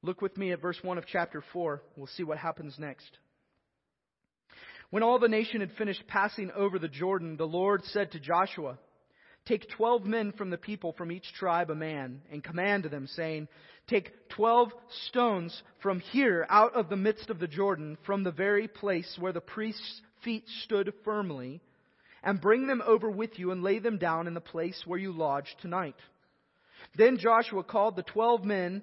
Look 0.02 0.20
with 0.20 0.36
me 0.36 0.50
at 0.52 0.60
verse 0.60 0.78
1 0.82 0.98
of 0.98 1.06
chapter 1.06 1.44
4. 1.52 1.82
We'll 1.96 2.08
see 2.08 2.24
what 2.24 2.38
happens 2.38 2.76
next. 2.78 3.18
When 4.90 5.04
all 5.04 5.18
the 5.18 5.28
nation 5.28 5.60
had 5.60 5.72
finished 5.78 6.06
passing 6.08 6.50
over 6.50 6.78
the 6.78 6.88
Jordan, 6.88 7.36
the 7.36 7.46
Lord 7.46 7.84
said 7.84 8.12
to 8.12 8.20
Joshua, 8.20 8.78
Take 9.46 9.68
twelve 9.70 10.04
men 10.04 10.32
from 10.32 10.50
the 10.50 10.58
people 10.58 10.92
from 10.92 11.10
each 11.10 11.32
tribe 11.34 11.70
a 11.70 11.74
man, 11.74 12.22
and 12.30 12.44
command 12.44 12.84
them, 12.84 13.06
saying, 13.08 13.48
Take 13.88 14.28
twelve 14.28 14.68
stones 15.08 15.62
from 15.80 15.98
here 15.98 16.46
out 16.48 16.74
of 16.74 16.88
the 16.88 16.96
midst 16.96 17.30
of 17.30 17.40
the 17.40 17.48
Jordan, 17.48 17.96
from 18.04 18.22
the 18.22 18.30
very 18.30 18.68
place 18.68 19.16
where 19.18 19.32
the 19.32 19.40
priest's 19.40 20.02
feet 20.22 20.44
stood 20.62 20.92
firmly, 21.04 21.60
and 22.22 22.40
bring 22.40 22.66
them 22.66 22.82
over 22.86 23.10
with 23.10 23.36
you 23.38 23.50
and 23.50 23.64
lay 23.64 23.80
them 23.80 23.98
down 23.98 24.28
in 24.28 24.34
the 24.34 24.40
place 24.40 24.80
where 24.86 24.98
you 24.98 25.10
lodge 25.10 25.56
tonight. 25.60 25.96
Then 26.96 27.18
Joshua 27.18 27.64
called 27.64 27.96
the 27.96 28.04
twelve 28.04 28.44
men 28.44 28.82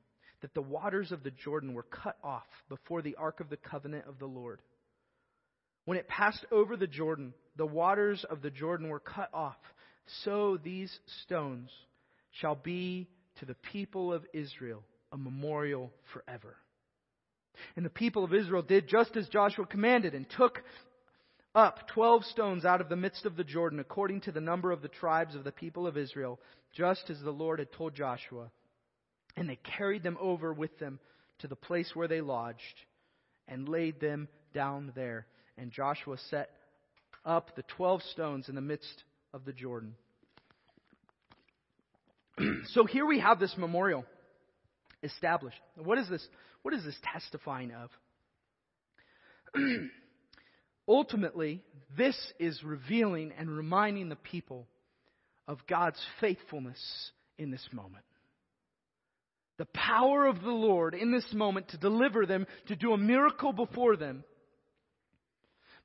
that 0.41 0.53
the 0.53 0.61
waters 0.61 1.11
of 1.11 1.23
the 1.23 1.31
Jordan 1.31 1.73
were 1.73 1.83
cut 1.83 2.17
off 2.23 2.47
before 2.69 3.01
the 3.01 3.15
ark 3.15 3.39
of 3.39 3.49
the 3.49 3.57
covenant 3.57 4.05
of 4.07 4.19
the 4.19 4.25
Lord. 4.25 4.59
When 5.85 5.97
it 5.97 6.07
passed 6.07 6.45
over 6.51 6.75
the 6.77 6.87
Jordan, 6.87 7.33
the 7.55 7.65
waters 7.65 8.25
of 8.29 8.41
the 8.41 8.51
Jordan 8.51 8.89
were 8.89 8.99
cut 8.99 9.29
off. 9.33 9.57
So 10.23 10.57
these 10.63 10.91
stones 11.23 11.69
shall 12.39 12.55
be 12.55 13.07
to 13.39 13.45
the 13.45 13.55
people 13.71 14.13
of 14.13 14.25
Israel 14.33 14.83
a 15.11 15.17
memorial 15.17 15.91
forever. 16.13 16.55
And 17.75 17.85
the 17.85 17.89
people 17.89 18.23
of 18.23 18.33
Israel 18.33 18.61
did 18.61 18.87
just 18.87 19.15
as 19.17 19.27
Joshua 19.27 19.65
commanded 19.65 20.15
and 20.15 20.25
took 20.37 20.63
up 21.53 21.87
twelve 21.87 22.23
stones 22.25 22.63
out 22.63 22.79
of 22.79 22.87
the 22.87 22.95
midst 22.95 23.25
of 23.25 23.35
the 23.35 23.43
Jordan, 23.43 23.79
according 23.79 24.21
to 24.21 24.31
the 24.31 24.39
number 24.39 24.71
of 24.71 24.81
the 24.81 24.87
tribes 24.87 25.35
of 25.35 25.43
the 25.43 25.51
people 25.51 25.85
of 25.85 25.97
Israel, 25.97 26.39
just 26.73 27.09
as 27.09 27.19
the 27.21 27.31
Lord 27.31 27.59
had 27.59 27.71
told 27.73 27.93
Joshua. 27.93 28.49
And 29.37 29.49
they 29.49 29.59
carried 29.77 30.03
them 30.03 30.17
over 30.19 30.53
with 30.53 30.77
them 30.79 30.99
to 31.39 31.47
the 31.47 31.55
place 31.55 31.91
where 31.93 32.07
they 32.07 32.21
lodged 32.21 32.57
and 33.47 33.67
laid 33.67 33.99
them 33.99 34.27
down 34.53 34.91
there. 34.95 35.25
And 35.57 35.71
Joshua 35.71 36.17
set 36.29 36.49
up 37.25 37.55
the 37.55 37.63
twelve 37.63 38.01
stones 38.11 38.49
in 38.49 38.55
the 38.55 38.61
midst 38.61 39.03
of 39.33 39.45
the 39.45 39.53
Jordan. 39.53 39.95
so 42.67 42.85
here 42.85 43.05
we 43.05 43.19
have 43.19 43.39
this 43.39 43.55
memorial 43.57 44.05
established. 45.03 45.57
What 45.75 45.97
is 45.97 46.09
this? 46.09 46.25
What 46.61 46.73
is 46.73 46.83
this 46.83 46.97
testifying 47.03 47.71
of? 47.71 47.89
Ultimately, 50.87 51.61
this 51.97 52.17
is 52.39 52.63
revealing 52.63 53.31
and 53.37 53.49
reminding 53.49 54.09
the 54.09 54.15
people 54.15 54.67
of 55.47 55.59
God's 55.67 55.99
faithfulness 56.19 56.79
in 57.37 57.51
this 57.51 57.67
moment. 57.71 58.03
The 59.61 59.65
power 59.75 60.25
of 60.25 60.41
the 60.41 60.49
Lord 60.49 60.95
in 60.95 61.11
this 61.11 61.31
moment 61.33 61.67
to 61.67 61.77
deliver 61.77 62.25
them, 62.25 62.47
to 62.65 62.75
do 62.75 62.93
a 62.93 62.97
miracle 62.97 63.53
before 63.53 63.95
them. 63.95 64.23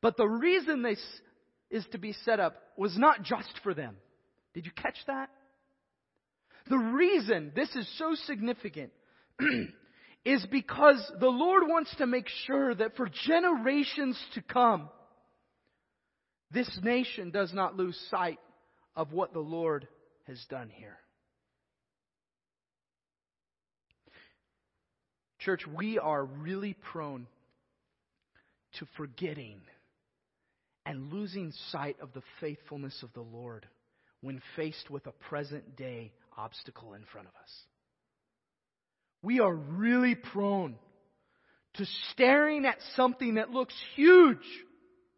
But 0.01 0.17
the 0.17 0.27
reason 0.27 0.81
this 0.81 0.99
is 1.69 1.85
to 1.93 1.99
be 1.99 2.15
set 2.25 2.41
up 2.41 2.57
was 2.79 2.97
not 2.97 3.23
just 3.23 3.51
for 3.63 3.75
them. 3.75 3.97
Did 4.55 4.65
you 4.65 4.73
catch 4.73 4.97
that? 5.09 5.29
The 6.71 6.79
reason 6.79 7.53
this 7.55 7.69
is 7.77 7.87
so 7.99 8.15
significant 8.25 8.93
is 10.25 10.47
because 10.51 11.13
the 11.21 11.29
Lord 11.29 11.65
wants 11.67 11.95
to 11.97 12.07
make 12.07 12.29
sure 12.47 12.75
that 12.75 12.97
for 12.97 13.11
generations 13.27 14.19
to 14.37 14.41
come, 14.41 14.89
this 16.51 16.81
nation 16.83 17.31
does 17.31 17.53
not 17.53 17.77
lose 17.77 18.01
sight 18.11 18.39
of 18.97 19.13
what 19.13 19.35
the 19.35 19.41
Lord 19.41 19.87
has 20.27 20.43
done 20.49 20.71
here. 20.71 20.97
Church, 25.47 25.65
we 25.65 25.97
are 26.01 26.25
really 26.25 26.75
prone 26.93 27.29
to 28.81 28.87
forgetting 28.97 29.61
and 30.85 31.13
losing 31.13 31.53
sight 31.71 31.97
of 32.03 32.13
the 32.15 32.23
faithfulness 32.41 33.01
of 33.05 33.13
the 33.13 33.21
Lord 33.21 33.65
when 34.23 34.43
faced 34.57 34.91
with 34.91 35.07
a 35.07 35.13
present 35.13 35.77
day 35.77 36.11
obstacle 36.37 36.95
in 36.95 37.05
front 37.13 37.29
of 37.29 37.35
us. 37.41 37.51
We 39.23 39.39
are 39.39 39.55
really 39.55 40.17
prone 40.17 40.75
to 41.75 41.87
staring 42.11 42.67
at 42.67 42.79
something 42.97 43.35
that 43.35 43.53
looks 43.53 43.75
huge 43.95 44.39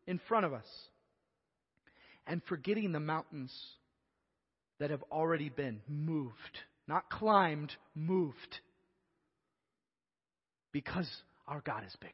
in 0.06 0.20
front 0.28 0.44
of 0.44 0.52
us 0.52 0.68
and 2.26 2.42
forgetting 2.50 2.92
the 2.92 3.00
mountains 3.00 3.50
that 4.78 4.90
have 4.90 5.04
already 5.10 5.48
been 5.48 5.80
moved. 5.88 6.34
Not 6.86 7.08
climbed, 7.08 7.72
moved. 7.94 8.60
Because 10.72 11.08
our 11.46 11.60
God 11.60 11.84
is 11.86 11.96
bigger. 12.00 12.12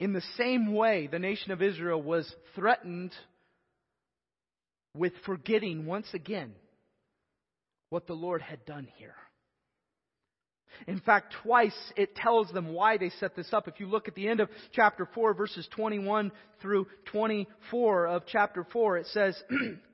In 0.00 0.12
the 0.12 0.22
same 0.36 0.74
way, 0.74 1.06
the 1.06 1.18
nation 1.18 1.52
of 1.52 1.62
Israel 1.62 2.02
was 2.02 2.32
threatened 2.54 3.12
with 4.96 5.12
forgetting 5.24 5.86
once 5.86 6.08
again 6.12 6.52
what 7.90 8.06
the 8.06 8.14
Lord 8.14 8.42
had 8.42 8.64
done 8.64 8.88
here. 8.96 9.14
In 10.86 11.00
fact, 11.00 11.34
twice 11.42 11.76
it 11.96 12.16
tells 12.16 12.50
them 12.50 12.72
why 12.72 12.98
they 12.98 13.10
set 13.20 13.36
this 13.36 13.52
up. 13.52 13.68
If 13.68 13.78
you 13.78 13.86
look 13.86 14.08
at 14.08 14.14
the 14.14 14.28
end 14.28 14.40
of 14.40 14.48
chapter 14.72 15.08
4, 15.14 15.34
verses 15.34 15.68
21 15.74 16.32
through 16.60 16.86
24 17.12 18.06
of 18.08 18.22
chapter 18.26 18.66
4, 18.72 18.98
it 18.98 19.06
says, 19.06 19.40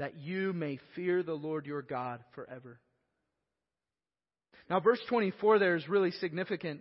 that 0.00 0.18
you 0.18 0.54
may 0.54 0.80
fear 0.96 1.22
the 1.22 1.34
Lord 1.34 1.66
your 1.66 1.82
God 1.82 2.24
forever. 2.34 2.80
Now, 4.68 4.80
verse 4.80 5.00
24 5.08 5.58
there 5.58 5.76
is 5.76 5.88
really 5.88 6.10
significant. 6.10 6.80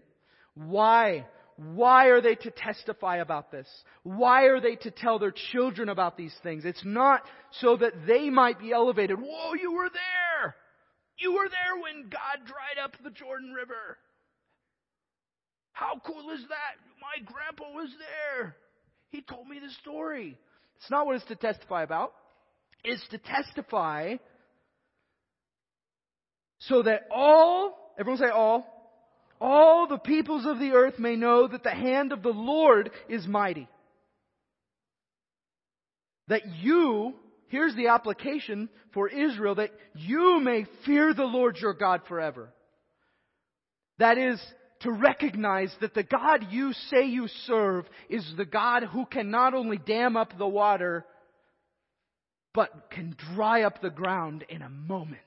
Why 0.55 1.27
why 1.57 2.05
are 2.05 2.21
they 2.21 2.35
to 2.35 2.51
testify 2.51 3.17
about 3.17 3.51
this? 3.51 3.67
Why 4.03 4.43
are 4.43 4.61
they 4.61 4.77
to 4.77 4.91
tell 4.91 5.19
their 5.19 5.33
children 5.51 5.89
about 5.89 6.15
these 6.15 6.33
things? 6.41 6.63
It's 6.63 6.85
not 6.85 7.21
so 7.59 7.75
that 7.75 8.07
they 8.07 8.29
might 8.29 8.61
be 8.61 8.71
elevated. 8.71 9.19
Whoa, 9.19 9.53
you 9.55 9.73
were 9.73 9.89
there! 9.89 10.55
You 11.17 11.33
were 11.33 11.49
there 11.49 11.83
when 11.83 12.09
God 12.09 12.47
dried 12.47 12.81
up 12.81 12.95
the 13.03 13.09
Jordan 13.09 13.51
River. 13.51 13.97
How 15.73 15.99
cool 16.05 16.31
is 16.33 16.39
that? 16.47 16.79
My 17.01 17.25
grandpa 17.25 17.73
was 17.75 17.89
there. 17.99 18.55
He 19.09 19.21
told 19.21 19.49
me 19.49 19.59
the 19.59 19.73
story. 19.81 20.37
It's 20.77 20.89
not 20.89 21.05
what 21.05 21.17
it's 21.17 21.25
to 21.25 21.35
testify 21.35 21.83
about. 21.83 22.13
It's 22.83 23.05
to 23.09 23.17
testify 23.17 24.15
so 26.59 26.83
that 26.83 27.07
all, 27.11 27.93
everyone 27.97 28.21
say 28.21 28.29
all, 28.29 28.65
all 29.41 29.87
the 29.87 29.97
peoples 29.97 30.45
of 30.45 30.59
the 30.59 30.71
earth 30.71 30.99
may 30.99 31.15
know 31.15 31.47
that 31.47 31.63
the 31.63 31.69
hand 31.71 32.11
of 32.11 32.21
the 32.21 32.29
Lord 32.29 32.91
is 33.07 33.25
mighty. 33.25 33.67
That 36.27 36.41
you, 36.61 37.13
here's 37.47 37.75
the 37.75 37.87
application 37.87 38.69
for 38.93 39.07
Israel, 39.07 39.55
that 39.55 39.71
you 39.95 40.39
may 40.41 40.65
fear 40.85 41.13
the 41.13 41.23
Lord 41.23 41.57
your 41.57 41.73
God 41.73 42.01
forever. 42.07 42.49
That 43.97 44.17
is, 44.17 44.41
to 44.81 44.91
recognize 44.91 45.73
that 45.81 45.93
the 45.93 46.03
God 46.03 46.47
you 46.51 46.73
say 46.89 47.05
you 47.05 47.27
serve 47.47 47.85
is 48.09 48.25
the 48.37 48.45
God 48.45 48.83
who 48.83 49.05
can 49.05 49.31
not 49.31 49.53
only 49.53 49.77
dam 49.77 50.15
up 50.15 50.37
the 50.37 50.47
water, 50.47 51.05
but 52.53 52.89
can 52.91 53.15
dry 53.35 53.63
up 53.63 53.81
the 53.81 53.89
ground 53.89 54.43
in 54.49 54.61
a 54.61 54.69
moment. 54.69 55.19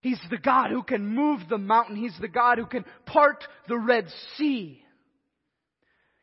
He's 0.00 0.20
the 0.30 0.38
God 0.38 0.70
who 0.70 0.82
can 0.82 1.06
move 1.06 1.40
the 1.48 1.58
mountain. 1.58 1.96
He's 1.96 2.16
the 2.20 2.28
God 2.28 2.58
who 2.58 2.66
can 2.66 2.84
part 3.04 3.44
the 3.68 3.76
Red 3.76 4.06
Sea. 4.36 4.82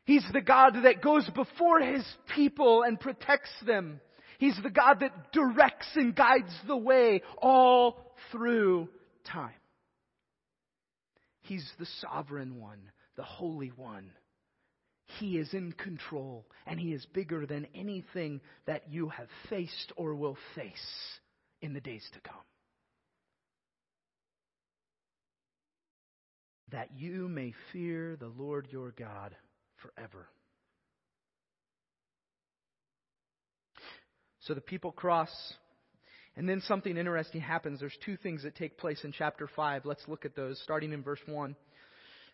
He's 0.06 0.26
the 0.34 0.42
God 0.42 0.74
that 0.84 1.02
goes 1.02 1.30
before 1.36 1.80
His 1.80 2.04
people 2.34 2.84
and 2.84 3.00
protects 3.00 3.52
them. 3.66 4.00
He's 4.40 4.58
the 4.64 4.70
God 4.70 5.02
that 5.02 5.32
directs 5.32 5.90
and 5.96 6.16
guides 6.16 6.54
the 6.66 6.78
way 6.78 7.22
all 7.38 8.16
through 8.32 8.88
time. 9.32 9.52
He's 11.42 11.70
the 11.80 11.88
sovereign 12.02 12.60
one, 12.60 12.80
the 13.16 13.24
holy 13.24 13.72
one. 13.76 14.12
He 15.20 15.38
is 15.38 15.54
in 15.54 15.72
control 15.72 16.46
and 16.66 16.80
He 16.80 16.94
is 16.94 17.06
bigger 17.14 17.46
than 17.46 17.68
anything 17.74 18.42
that 18.66 18.92
you 18.92 19.10
have 19.10 19.30
faced 19.50 19.94
or 19.96 20.16
will 20.16 20.38
face 20.56 21.20
in 21.62 21.74
the 21.74 21.82
days 21.82 22.08
to 22.14 22.20
come. 22.20 22.44
that 26.72 26.90
you 26.98 27.28
may 27.28 27.54
fear 27.72 28.18
the 28.20 28.32
Lord 28.38 28.68
your 28.72 28.92
God 28.92 29.36
forever. 29.78 30.28
So 34.42 34.54
the 34.54 34.62
people 34.62 34.92
cross, 34.92 35.30
and 36.36 36.48
then 36.48 36.62
something 36.62 36.96
interesting 36.96 37.42
happens. 37.42 37.80
There's 37.80 37.98
two 38.06 38.18
things 38.18 38.44
that 38.44 38.56
take 38.56 38.78
place 38.78 39.04
in 39.04 39.12
chapter 39.12 39.50
5. 39.54 39.86
Let's 39.86 40.08
look 40.08 40.26
at 40.26 40.36
those, 40.36 40.60
starting 40.64 40.94
in 40.94 41.04
verse 41.04 41.20
1. 41.26 41.56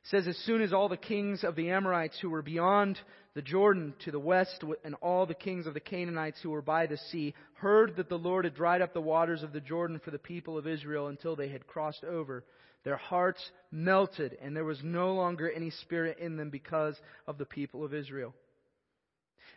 Says, 0.04 0.28
As 0.28 0.38
soon 0.40 0.62
as 0.62 0.74
all 0.74 0.90
the 0.90 0.98
kings 0.98 1.44
of 1.44 1.56
the 1.56 1.70
Amorites 1.70 2.20
who 2.20 2.30
were 2.30 2.42
beyond 2.42 3.00
the 3.36 3.42
Jordan 3.42 3.94
to 4.06 4.12
the 4.12 4.20
west, 4.20 4.64
and 4.84 4.96
all 4.96 5.26
the 5.26 5.34
kings 5.34 5.66
of 5.66 5.74
the 5.74 5.80
Canaanites 5.80 6.40
who 6.42 6.52
were 6.52 6.62
by 6.62 6.86
the 6.86 6.98
sea, 6.98 7.34
heard 7.56 7.96
that 7.96 8.10
the 8.10 8.18
Lord 8.18 8.46
had 8.46 8.54
dried 8.54 8.82
up 8.82 8.94
the 8.94 9.02
waters 9.02 9.44
of 9.44 9.54
the 9.54 9.62
Jordan 9.62 10.00
for 10.04 10.12
the 10.12 10.20
people 10.20 10.58
of 10.58 10.68
Israel 10.68 11.08
until 11.08 11.36
they 11.36 11.48
had 11.48 11.66
crossed 11.66 12.04
over, 12.04 12.44
their 12.84 12.98
hearts 12.98 13.42
melted, 13.72 14.38
and 14.42 14.56
there 14.56 14.66
was 14.66 14.84
no 14.84 15.14
longer 15.14 15.50
any 15.50 15.70
spirit 15.70 16.18
in 16.20 16.36
them 16.36 16.50
because 16.50 17.00
of 17.26 17.38
the 17.38 17.46
people 17.46 17.86
of 17.86 17.94
Israel. 17.94 18.36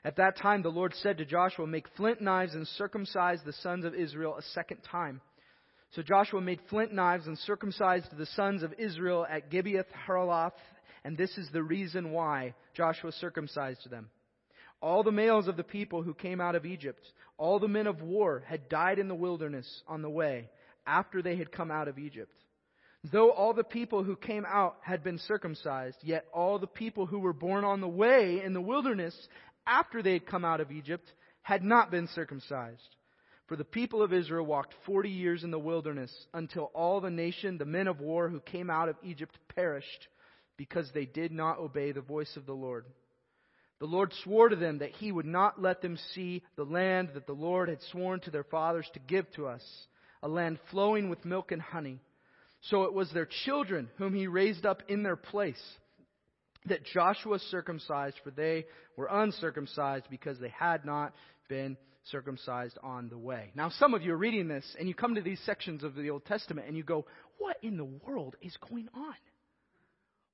At 0.05 0.17
that 0.17 0.37
time, 0.37 0.63
the 0.63 0.69
Lord 0.69 0.95
said 0.95 1.19
to 1.19 1.25
Joshua, 1.25 1.67
Make 1.67 1.89
flint 1.97 2.21
knives 2.21 2.55
and 2.55 2.69
circumcise 2.69 3.41
the 3.45 3.53
sons 3.53 3.85
of 3.85 3.95
Israel 3.95 4.37
a 4.37 4.43
second 4.43 4.79
time. 4.89 5.21
So 5.97 6.03
Joshua 6.03 6.43
made 6.43 6.61
flint 6.69 6.93
knives 6.93 7.27
and 7.27 7.39
circumcised 7.39 8.09
the 8.15 8.27
sons 8.27 8.63
of 8.63 8.75
Israel 8.77 9.27
at 9.29 9.51
Gibeath 9.51 9.87
Haaraloth, 10.07 10.53
and 11.05 11.17
this 11.17 11.39
is 11.39 11.49
the 11.51 11.63
reason 11.63 12.13
why 12.13 12.55
Joshua 12.75 13.13
circumcised 13.13 13.89
them. 13.89 14.11
All 14.83 15.03
the 15.03 15.11
males 15.11 15.49
of 15.49 15.57
the 15.57 15.65
people 15.65 16.03
who 16.03 16.13
came 16.13 16.39
out 16.39 16.55
of 16.55 16.67
Egypt, 16.67 17.01
all 17.39 17.59
the 17.59 17.67
men 17.67 17.87
of 17.87 18.03
war, 18.03 18.45
had 18.47 18.69
died 18.69 18.99
in 18.99 19.09
the 19.09 19.15
wilderness 19.15 19.83
on 19.89 20.03
the 20.03 20.11
way 20.11 20.51
after 20.87 21.23
they 21.23 21.37
had 21.37 21.51
come 21.51 21.71
out 21.71 21.89
of 21.89 21.99
Egypt. 21.99 22.35
Though 23.11 23.31
all 23.31 23.55
the 23.55 23.65
people 23.65 24.05
who 24.05 24.17
came 24.17 24.45
out 24.47 24.77
had 24.83 25.03
been 25.03 25.19
circumcised, 25.19 25.97
yet 26.03 26.27
all 26.31 26.59
the 26.59 26.67
people 26.67 27.07
who 27.07 27.21
were 27.21 27.33
born 27.33 27.65
on 27.65 27.81
the 27.81 27.89
way 27.89 28.43
in 28.45 28.53
the 28.53 28.61
wilderness 28.61 29.17
after 29.67 30.03
they 30.03 30.13
had 30.13 30.27
come 30.27 30.45
out 30.45 30.61
of 30.61 30.71
Egypt 30.71 31.11
had 31.41 31.65
not 31.65 31.91
been 31.91 32.09
circumcised. 32.09 32.97
For 33.47 33.57
the 33.57 33.65
people 33.65 34.03
of 34.03 34.13
Israel 34.13 34.45
walked 34.45 34.75
forty 34.85 35.11
years 35.11 35.45
in 35.45 35.53
the 35.53 35.59
wilderness 35.59 36.13
until 36.35 36.71
all 36.75 37.01
the 37.01 37.11
nation, 37.11 37.59
the 37.59 37.65
men 37.65 37.87
of 37.87 38.01
war 38.01 38.29
who 38.29 38.41
came 38.41 38.71
out 38.71 38.89
of 38.89 38.97
Egypt, 39.05 39.39
perished 39.55 40.09
because 40.57 40.91
they 40.93 41.05
did 41.05 41.31
not 41.31 41.59
obey 41.59 41.93
the 41.93 42.01
voice 42.01 42.37
of 42.37 42.47
the 42.47 42.55
Lord. 42.55 42.87
The 43.79 43.87
Lord 43.87 44.13
swore 44.25 44.49
to 44.49 44.57
them 44.57 44.79
that 44.79 44.93
he 44.93 45.13
would 45.13 45.27
not 45.27 45.61
let 45.61 45.81
them 45.81 45.99
see 46.15 46.43
the 46.57 46.65
land 46.65 47.11
that 47.15 47.27
the 47.27 47.35
Lord 47.35 47.69
had 47.69 47.83
sworn 47.93 48.21
to 48.21 48.31
their 48.31 48.45
fathers 48.45 48.89
to 48.95 49.01
give 49.01 49.31
to 49.33 49.47
us, 49.47 49.63
a 50.23 50.29
land 50.29 50.59
flowing 50.71 51.09
with 51.09 51.25
milk 51.25 51.53
and 51.53 51.63
honey. 51.63 52.01
So 52.63 52.85
it 52.85 52.95
was 52.95 53.13
their 53.13 53.29
children 53.45 53.91
whom 53.99 54.15
he 54.15 54.27
raised 54.27 54.67
up 54.67 54.83
in 54.89 55.03
their 55.03 55.17
place 55.17 55.63
that 56.65 56.85
Joshua 56.87 57.39
circumcised, 57.39 58.17
for 58.25 58.31
they 58.31 58.65
were 58.97 59.09
uncircumcised 59.11 60.07
because 60.11 60.41
they 60.41 60.53
had 60.59 60.85
not 60.85 61.13
been 61.49 61.77
circumcised 61.77 61.93
on 62.83 63.09
the 63.09 63.19
way. 63.19 63.51
Now, 63.55 63.71
some 63.71 63.95
of 63.95 64.03
you 64.03 64.13
are 64.13 64.17
reading 64.17 64.49
this 64.49 64.65
and 64.79 64.89
you 64.89 64.95
come 64.95 65.15
to 65.15 65.23
these 65.23 65.41
sections 65.41 65.83
of 65.83 65.95
the 65.95 66.11
Old 66.11 66.25
Testament 66.25 66.69
and 66.69 66.77
you 66.77 66.83
go, 66.83 67.07
What 67.39 67.57
in 67.63 67.77
the 67.77 67.85
world 67.85 68.37
is 68.41 68.57
going 68.69 68.89
on? 68.95 69.15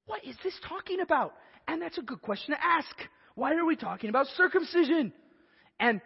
What 0.06 0.24
is 0.24 0.36
this 0.42 0.54
talking 0.68 1.00
about? 1.00 1.34
And 1.68 1.80
that's 1.80 1.98
a 1.98 2.02
good 2.02 2.22
question 2.22 2.54
to 2.54 2.64
ask. 2.64 2.94
Why 3.34 3.54
are 3.54 3.64
we 3.64 3.76
talking 3.76 4.10
about 4.10 4.26
circumcision? 4.36 5.12
And 5.78 6.00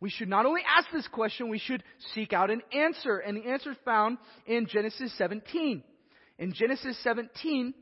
we 0.00 0.10
should 0.10 0.28
not 0.28 0.46
only 0.46 0.62
ask 0.66 0.88
this 0.92 1.06
question, 1.08 1.48
we 1.48 1.58
should 1.58 1.82
seek 2.14 2.32
out 2.32 2.50
an 2.50 2.62
answer. 2.72 3.18
And 3.18 3.36
the 3.36 3.50
answer 3.50 3.72
is 3.72 3.76
found 3.84 4.18
in 4.46 4.66
Genesis 4.66 5.16
17. 5.18 5.82
In 6.38 6.52
Genesis 6.52 7.00
17, 7.02 7.74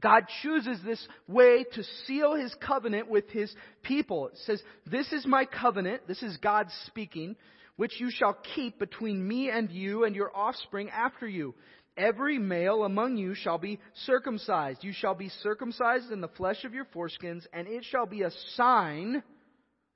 God 0.00 0.24
chooses 0.42 0.78
this 0.84 1.06
way 1.28 1.64
to 1.72 1.84
seal 2.06 2.34
his 2.34 2.54
covenant 2.66 3.10
with 3.10 3.28
his 3.28 3.54
people. 3.82 4.28
It 4.28 4.38
says, 4.46 4.62
This 4.90 5.12
is 5.12 5.26
my 5.26 5.44
covenant, 5.44 6.08
this 6.08 6.22
is 6.22 6.36
God 6.38 6.68
speaking, 6.86 7.36
which 7.76 8.00
you 8.00 8.10
shall 8.10 8.36
keep 8.54 8.78
between 8.78 9.26
me 9.26 9.50
and 9.50 9.70
you 9.70 10.04
and 10.04 10.16
your 10.16 10.34
offspring 10.34 10.88
after 10.88 11.28
you. 11.28 11.54
Every 11.96 12.38
male 12.38 12.84
among 12.84 13.18
you 13.18 13.34
shall 13.34 13.58
be 13.58 13.78
circumcised. 14.06 14.82
You 14.82 14.94
shall 14.94 15.14
be 15.14 15.28
circumcised 15.42 16.10
in 16.10 16.22
the 16.22 16.28
flesh 16.28 16.64
of 16.64 16.72
your 16.72 16.86
foreskins, 16.86 17.44
and 17.52 17.68
it 17.68 17.84
shall 17.84 18.06
be 18.06 18.22
a 18.22 18.30
sign. 18.56 19.22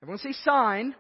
Everyone 0.03 0.19
say 0.19 0.33
sign. 0.45 0.95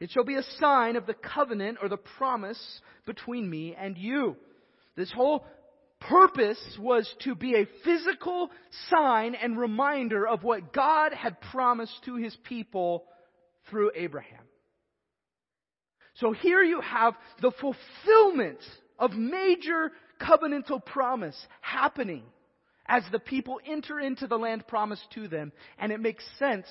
It 0.00 0.10
shall 0.10 0.24
be 0.24 0.36
a 0.36 0.42
sign 0.58 0.96
of 0.96 1.06
the 1.06 1.14
covenant 1.14 1.78
or 1.82 1.90
the 1.90 1.98
promise 1.98 2.80
between 3.04 3.48
me 3.48 3.76
and 3.78 3.98
you. 3.98 4.36
This 4.96 5.12
whole 5.12 5.44
purpose 6.08 6.60
was 6.78 7.12
to 7.20 7.34
be 7.34 7.54
a 7.54 7.68
physical 7.84 8.50
sign 8.90 9.34
and 9.34 9.58
reminder 9.58 10.26
of 10.26 10.42
what 10.42 10.72
God 10.72 11.12
had 11.12 11.40
promised 11.40 12.04
to 12.04 12.16
his 12.16 12.36
people 12.44 13.04
through 13.70 13.92
Abraham. 13.94 14.42
So 16.16 16.32
here 16.32 16.62
you 16.62 16.80
have 16.80 17.14
the 17.40 17.52
fulfillment 17.60 18.60
of 18.98 19.12
major 19.12 19.90
covenantal 20.20 20.84
promise 20.84 21.36
happening 21.60 22.22
as 22.86 23.02
the 23.10 23.18
people 23.18 23.58
enter 23.66 23.98
into 23.98 24.26
the 24.26 24.36
land 24.36 24.66
promised 24.68 25.06
to 25.14 25.26
them. 25.26 25.52
And 25.78 25.90
it 25.90 26.00
makes 26.00 26.24
sense 26.38 26.66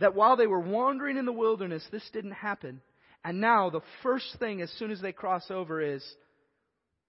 that 0.00 0.14
while 0.14 0.36
they 0.36 0.46
were 0.46 0.60
wandering 0.60 1.16
in 1.16 1.26
the 1.26 1.32
wilderness, 1.32 1.84
this 1.90 2.08
didn't 2.12 2.32
happen. 2.32 2.80
And 3.24 3.40
now 3.40 3.68
the 3.68 3.82
first 4.02 4.36
thing 4.38 4.62
as 4.62 4.70
soon 4.78 4.90
as 4.90 5.00
they 5.00 5.12
cross 5.12 5.50
over 5.50 5.80
is 5.82 6.04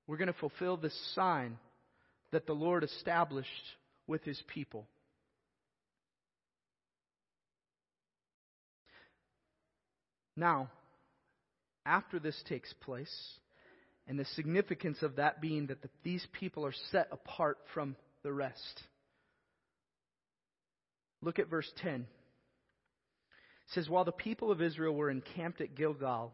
we're 0.10 0.18
going 0.18 0.26
to 0.26 0.40
fulfill 0.40 0.76
this 0.76 1.14
sign 1.14 1.60
that 2.32 2.48
the 2.48 2.54
Lord 2.54 2.84
established 2.84 3.48
with 4.08 4.24
his 4.24 4.42
people. 4.48 4.88
Now, 10.36 10.72
after 11.86 12.18
this 12.18 12.42
takes 12.50 12.74
place, 12.82 13.16
and 14.08 14.18
the 14.18 14.26
significance 14.34 14.98
of 15.04 15.18
that 15.18 15.42
being 15.42 15.68
that 15.68 15.84
the, 15.84 15.90
these 16.04 16.26
people 16.40 16.66
are 16.66 16.74
set 16.92 17.10
apart 17.12 17.60
from 17.76 17.96
the 18.24 18.34
rest. 18.34 18.82
Look 21.22 21.38
at 21.38 21.52
verse 21.52 21.72
10. 21.84 22.02
It 22.02 22.08
says, 23.76 23.88
While 23.88 24.06
the 24.06 24.12
people 24.12 24.52
of 24.52 24.60
Israel 24.60 24.96
were 24.96 25.12
encamped 25.12 25.62
at 25.62 25.76
Gilgal, 25.76 26.34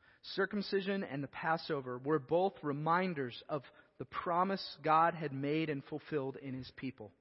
Circumcision 0.35 1.03
and 1.03 1.23
the 1.23 1.27
Passover 1.27 1.99
were 2.03 2.19
both 2.19 2.53
reminders 2.61 3.41
of 3.49 3.63
the 3.97 4.05
promise 4.05 4.63
God 4.83 5.13
had 5.13 5.33
made 5.33 5.69
and 5.69 5.83
fulfilled 5.85 6.37
in 6.41 6.53
his 6.53 6.71
people. 6.75 7.11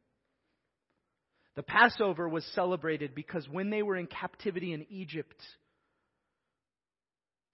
The 1.57 1.63
Passover 1.63 2.29
was 2.29 2.45
celebrated 2.55 3.15
because 3.15 3.49
when 3.49 3.71
they 3.71 3.83
were 3.83 3.97
in 3.97 4.07
captivity 4.07 4.73
in 4.73 4.87
Egypt, 4.89 5.37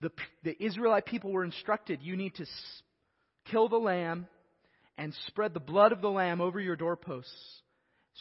the, 0.01 0.11
the 0.45 0.63
Israelite 0.63 1.07
people 1.07 1.33
were 1.33 1.45
instructed 1.45 2.01
you 2.03 2.17
need 2.17 2.35
to 2.35 2.47
kill 3.51 3.69
the 3.69 3.77
lamb 3.77 4.27
and 4.99 5.15
spread 5.27 5.55
the 5.55 5.61
blood 5.61 5.93
of 5.93 6.01
the 6.01 6.11
lamb 6.11 6.41
over 6.41 6.61
your 6.61 6.77
doorposts 6.77 7.63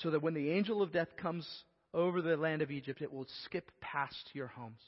so 0.02 0.12
that 0.12 0.22
when 0.22 0.34
the 0.34 0.52
angel 0.52 0.82
of 0.82 0.92
death 0.92 1.10
comes 1.18 1.48
over 1.94 2.22
the 2.22 2.38
land 2.38 2.62
of 2.62 2.72
Egypt, 2.72 3.02
it 3.02 3.12
will 3.12 3.28
skip 3.46 3.72
past 3.80 4.30
your 4.34 4.48
homes. 4.48 4.80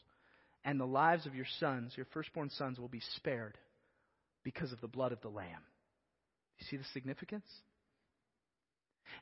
And 0.68 0.82
the 0.82 0.86
lives 0.86 1.26
of 1.26 1.34
your 1.34 1.46
sons, 1.62 1.94
your 1.96 2.08
firstborn 2.14 2.50
sons, 2.50 2.78
will 2.78 2.90
be 2.90 3.02
spared 3.16 3.58
because 4.44 4.74
of 4.74 4.82
the 4.82 4.88
blood 4.90 5.14
of 5.14 5.22
the 5.22 5.30
lamb. 5.30 5.64
You 6.60 6.66
see 6.70 6.76
the 6.76 6.84
significance? 6.92 7.46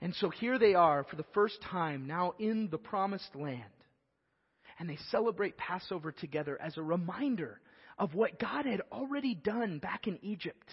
And 0.01 0.15
so 0.15 0.31
here 0.31 0.57
they 0.57 0.73
are 0.73 1.03
for 1.03 1.17
the 1.17 1.25
first 1.35 1.61
time 1.61 2.07
now 2.07 2.33
in 2.39 2.69
the 2.71 2.79
promised 2.79 3.35
land. 3.35 3.61
And 4.79 4.89
they 4.89 4.97
celebrate 5.11 5.55
Passover 5.55 6.11
together 6.11 6.59
as 6.59 6.77
a 6.77 6.81
reminder 6.81 7.61
of 7.99 8.15
what 8.15 8.39
God 8.39 8.65
had 8.65 8.81
already 8.91 9.35
done 9.35 9.77
back 9.77 10.07
in 10.07 10.17
Egypt. 10.23 10.67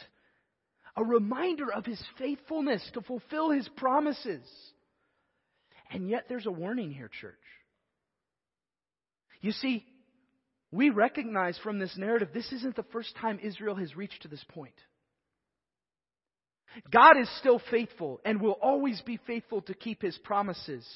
A 0.96 1.04
reminder 1.04 1.70
of 1.70 1.84
his 1.84 2.02
faithfulness 2.18 2.82
to 2.94 3.02
fulfill 3.02 3.50
his 3.50 3.68
promises. 3.76 4.42
And 5.90 6.08
yet 6.08 6.24
there's 6.30 6.46
a 6.46 6.50
warning 6.50 6.92
here, 6.92 7.10
church. 7.20 7.34
You 9.42 9.52
see, 9.52 9.84
we 10.72 10.88
recognize 10.88 11.58
from 11.58 11.78
this 11.78 11.96
narrative 11.96 12.30
this 12.32 12.50
isn't 12.50 12.74
the 12.74 12.82
first 12.84 13.14
time 13.16 13.38
Israel 13.42 13.76
has 13.76 13.94
reached 13.94 14.22
to 14.22 14.28
this 14.28 14.44
point. 14.48 14.74
God 16.90 17.18
is 17.20 17.28
still 17.38 17.60
faithful 17.70 18.20
and 18.24 18.40
will 18.40 18.56
always 18.62 19.00
be 19.02 19.20
faithful 19.26 19.60
to 19.62 19.74
keep 19.74 20.00
his 20.00 20.16
promises, 20.24 20.86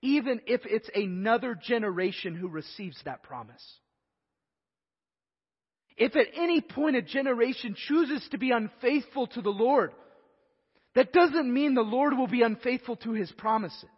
even 0.00 0.40
if 0.46 0.62
it's 0.64 0.88
another 0.94 1.54
generation 1.54 2.34
who 2.34 2.48
receives 2.48 2.98
that 3.04 3.22
promise. 3.22 3.62
If 5.98 6.16
at 6.16 6.28
any 6.34 6.62
point 6.62 6.96
a 6.96 7.02
generation 7.02 7.74
chooses 7.76 8.26
to 8.30 8.38
be 8.38 8.52
unfaithful 8.52 9.26
to 9.28 9.42
the 9.42 9.50
Lord, 9.50 9.92
that 10.94 11.12
doesn't 11.12 11.52
mean 11.52 11.74
the 11.74 11.82
Lord 11.82 12.16
will 12.16 12.28
be 12.28 12.42
unfaithful 12.42 12.96
to 12.96 13.12
his 13.12 13.30
promises. 13.32 13.88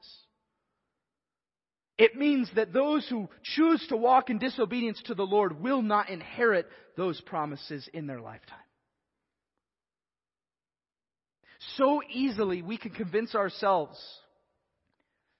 It 2.00 2.16
means 2.16 2.50
that 2.56 2.72
those 2.72 3.06
who 3.10 3.28
choose 3.42 3.84
to 3.90 3.96
walk 3.96 4.30
in 4.30 4.38
disobedience 4.38 5.02
to 5.04 5.14
the 5.14 5.22
Lord 5.22 5.60
will 5.60 5.82
not 5.82 6.08
inherit 6.08 6.66
those 6.96 7.20
promises 7.20 7.86
in 7.92 8.06
their 8.06 8.22
lifetime. 8.22 8.56
So 11.76 12.00
easily 12.10 12.62
we 12.62 12.78
can 12.78 12.92
convince 12.92 13.34
ourselves 13.34 13.98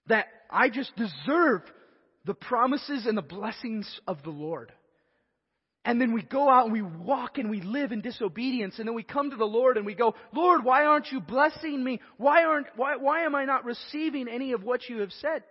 that 0.09 0.27
I 0.51 0.69
just 0.69 0.95
deserve 0.97 1.63
the 2.27 2.35
promises 2.35 3.07
and 3.07 3.17
the 3.17 3.23
blessings 3.23 3.99
of 4.07 4.23
the 4.23 4.29
Lord. 4.29 4.71
And 5.87 5.99
then 5.99 6.13
we 6.13 6.21
go 6.21 6.51
out 6.51 6.65
and 6.65 6.75
we 6.75 6.83
walk 6.83 7.39
and 7.39 7.49
we 7.49 7.63
live 7.63 7.91
in 7.91 8.03
disobedience 8.03 8.79
and 8.79 8.87
then 8.87 8.95
we 8.95 9.03
come 9.03 9.31
to 9.31 9.37
the 9.37 9.47
Lord 9.47 9.79
and 9.79 9.87
we 9.87 9.95
go, 9.95 10.15
Lord, 10.35 10.63
why 10.63 10.85
aren't 10.85 11.11
you 11.11 11.21
blessing 11.21 11.83
me? 11.83 12.03
Why 12.19 12.45
aren't, 12.45 12.67
why, 12.77 12.97
why 12.97 13.25
am 13.25 13.35
I 13.35 13.47
not 13.47 13.65
receiving 13.65 14.29
any 14.29 14.53
of 14.53 14.63
what 14.63 14.87
you 14.91 14.99
have 14.99 15.13
said? 15.23 15.43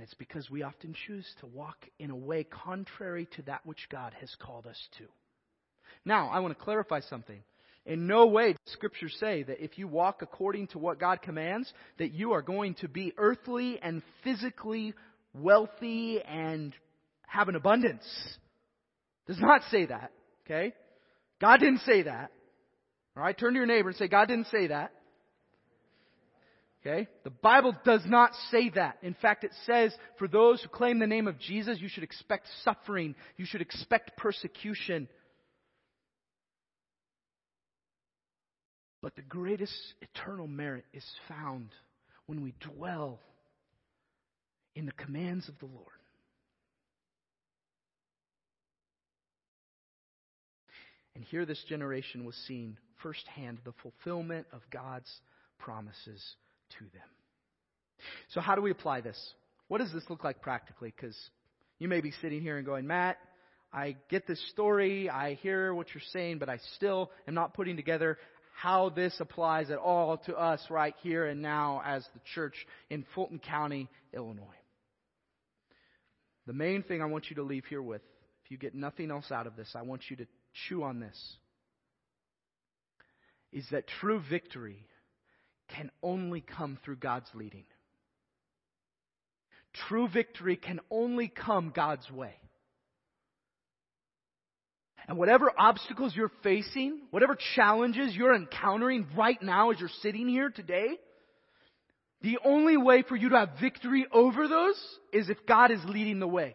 And 0.00 0.06
it's 0.06 0.14
because 0.14 0.48
we 0.48 0.62
often 0.62 0.94
choose 1.06 1.26
to 1.40 1.46
walk 1.46 1.76
in 1.98 2.08
a 2.08 2.16
way 2.16 2.42
contrary 2.44 3.28
to 3.36 3.42
that 3.42 3.66
which 3.66 3.86
God 3.92 4.14
has 4.18 4.34
called 4.40 4.66
us 4.66 4.78
to. 4.96 5.04
Now, 6.06 6.30
I 6.30 6.38
want 6.38 6.56
to 6.56 6.64
clarify 6.64 7.00
something. 7.00 7.42
In 7.84 8.06
no 8.06 8.26
way 8.28 8.54
does 8.54 8.72
Scripture 8.72 9.10
say 9.10 9.42
that 9.42 9.62
if 9.62 9.76
you 9.76 9.86
walk 9.86 10.22
according 10.22 10.68
to 10.68 10.78
what 10.78 10.98
God 10.98 11.20
commands, 11.20 11.70
that 11.98 12.14
you 12.14 12.32
are 12.32 12.40
going 12.40 12.76
to 12.76 12.88
be 12.88 13.12
earthly 13.18 13.78
and 13.82 14.00
physically 14.24 14.94
wealthy 15.34 16.22
and 16.22 16.74
have 17.26 17.50
an 17.50 17.54
abundance. 17.54 18.06
Does 19.26 19.38
not 19.38 19.60
say 19.70 19.84
that. 19.84 20.12
Okay? 20.46 20.72
God 21.42 21.58
didn't 21.60 21.80
say 21.80 22.04
that. 22.04 22.30
Alright, 23.14 23.36
turn 23.38 23.52
to 23.52 23.58
your 23.58 23.66
neighbor 23.66 23.90
and 23.90 23.98
say, 23.98 24.08
God 24.08 24.28
didn't 24.28 24.46
say 24.46 24.68
that. 24.68 24.92
Okay? 26.80 27.08
The 27.24 27.30
Bible 27.30 27.74
does 27.84 28.02
not 28.06 28.32
say 28.50 28.70
that. 28.70 28.98
In 29.02 29.14
fact, 29.14 29.44
it 29.44 29.52
says 29.66 29.94
for 30.18 30.26
those 30.26 30.62
who 30.62 30.68
claim 30.68 30.98
the 30.98 31.06
name 31.06 31.28
of 31.28 31.38
Jesus, 31.38 31.78
you 31.80 31.88
should 31.88 32.04
expect 32.04 32.46
suffering. 32.64 33.14
You 33.36 33.44
should 33.44 33.60
expect 33.60 34.16
persecution. 34.16 35.08
But 39.02 39.16
the 39.16 39.22
greatest 39.22 39.74
eternal 40.00 40.46
merit 40.46 40.84
is 40.92 41.04
found 41.28 41.70
when 42.26 42.42
we 42.42 42.54
dwell 42.60 43.18
in 44.74 44.86
the 44.86 44.92
commands 44.92 45.48
of 45.48 45.58
the 45.58 45.66
Lord. 45.66 45.86
And 51.14 51.24
here 51.24 51.44
this 51.44 51.62
generation 51.68 52.24
was 52.24 52.36
seeing 52.46 52.78
firsthand 53.02 53.58
the 53.64 53.74
fulfillment 53.82 54.46
of 54.52 54.60
God's 54.70 55.10
promises 55.58 56.36
to 56.78 56.84
them. 56.92 57.08
So, 58.30 58.40
how 58.40 58.54
do 58.54 58.62
we 58.62 58.70
apply 58.70 59.00
this? 59.00 59.18
What 59.68 59.78
does 59.78 59.92
this 59.92 60.04
look 60.08 60.24
like 60.24 60.40
practically? 60.40 60.92
Because 60.94 61.16
you 61.78 61.88
may 61.88 62.00
be 62.00 62.12
sitting 62.22 62.40
here 62.40 62.56
and 62.56 62.66
going, 62.66 62.86
Matt, 62.86 63.18
I 63.72 63.96
get 64.08 64.26
this 64.26 64.40
story, 64.50 65.08
I 65.08 65.34
hear 65.34 65.72
what 65.74 65.88
you're 65.94 66.02
saying, 66.12 66.38
but 66.38 66.48
I 66.48 66.58
still 66.76 67.10
am 67.28 67.34
not 67.34 67.54
putting 67.54 67.76
together 67.76 68.18
how 68.54 68.90
this 68.90 69.14
applies 69.20 69.70
at 69.70 69.78
all 69.78 70.18
to 70.18 70.36
us 70.36 70.60
right 70.70 70.94
here 71.02 71.26
and 71.26 71.40
now 71.40 71.80
as 71.84 72.04
the 72.12 72.20
church 72.34 72.54
in 72.90 73.04
Fulton 73.14 73.38
County, 73.38 73.88
Illinois. 74.12 74.44
The 76.46 76.52
main 76.52 76.82
thing 76.82 77.00
I 77.00 77.06
want 77.06 77.30
you 77.30 77.36
to 77.36 77.42
leave 77.42 77.64
here 77.66 77.80
with, 77.80 78.02
if 78.44 78.50
you 78.50 78.58
get 78.58 78.74
nothing 78.74 79.10
else 79.10 79.30
out 79.30 79.46
of 79.46 79.56
this, 79.56 79.70
I 79.74 79.82
want 79.82 80.02
you 80.10 80.16
to 80.16 80.26
chew 80.68 80.82
on 80.82 80.98
this, 80.98 81.36
is 83.52 83.66
that 83.70 83.86
true 84.00 84.20
victory 84.28 84.84
can 85.76 85.90
only 86.02 86.40
come 86.40 86.78
through 86.84 86.96
God's 86.96 87.28
leading. 87.34 87.64
True 89.88 90.08
victory 90.08 90.56
can 90.56 90.80
only 90.90 91.28
come 91.28 91.72
God's 91.74 92.10
way. 92.10 92.34
And 95.08 95.18
whatever 95.18 95.50
obstacles 95.56 96.14
you're 96.14 96.32
facing, 96.42 97.00
whatever 97.10 97.36
challenges 97.56 98.14
you're 98.14 98.34
encountering 98.34 99.06
right 99.16 99.40
now 99.42 99.70
as 99.70 99.80
you're 99.80 99.88
sitting 100.02 100.28
here 100.28 100.50
today, 100.50 100.98
the 102.22 102.38
only 102.44 102.76
way 102.76 103.02
for 103.02 103.16
you 103.16 103.30
to 103.30 103.36
have 103.36 103.50
victory 103.60 104.06
over 104.12 104.46
those 104.46 104.80
is 105.12 105.30
if 105.30 105.38
God 105.46 105.70
is 105.70 105.80
leading 105.86 106.20
the 106.20 106.28
way. 106.28 106.54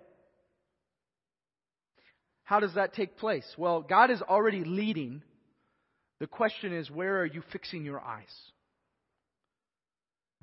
How 2.44 2.60
does 2.60 2.76
that 2.76 2.94
take 2.94 3.18
place? 3.18 3.46
Well, 3.58 3.82
God 3.82 4.12
is 4.12 4.22
already 4.22 4.64
leading. 4.64 5.24
The 6.20 6.28
question 6.28 6.72
is, 6.74 6.92
where 6.92 7.20
are 7.22 7.26
you 7.26 7.42
fixing 7.52 7.84
your 7.84 8.00
eyes? 8.00 8.32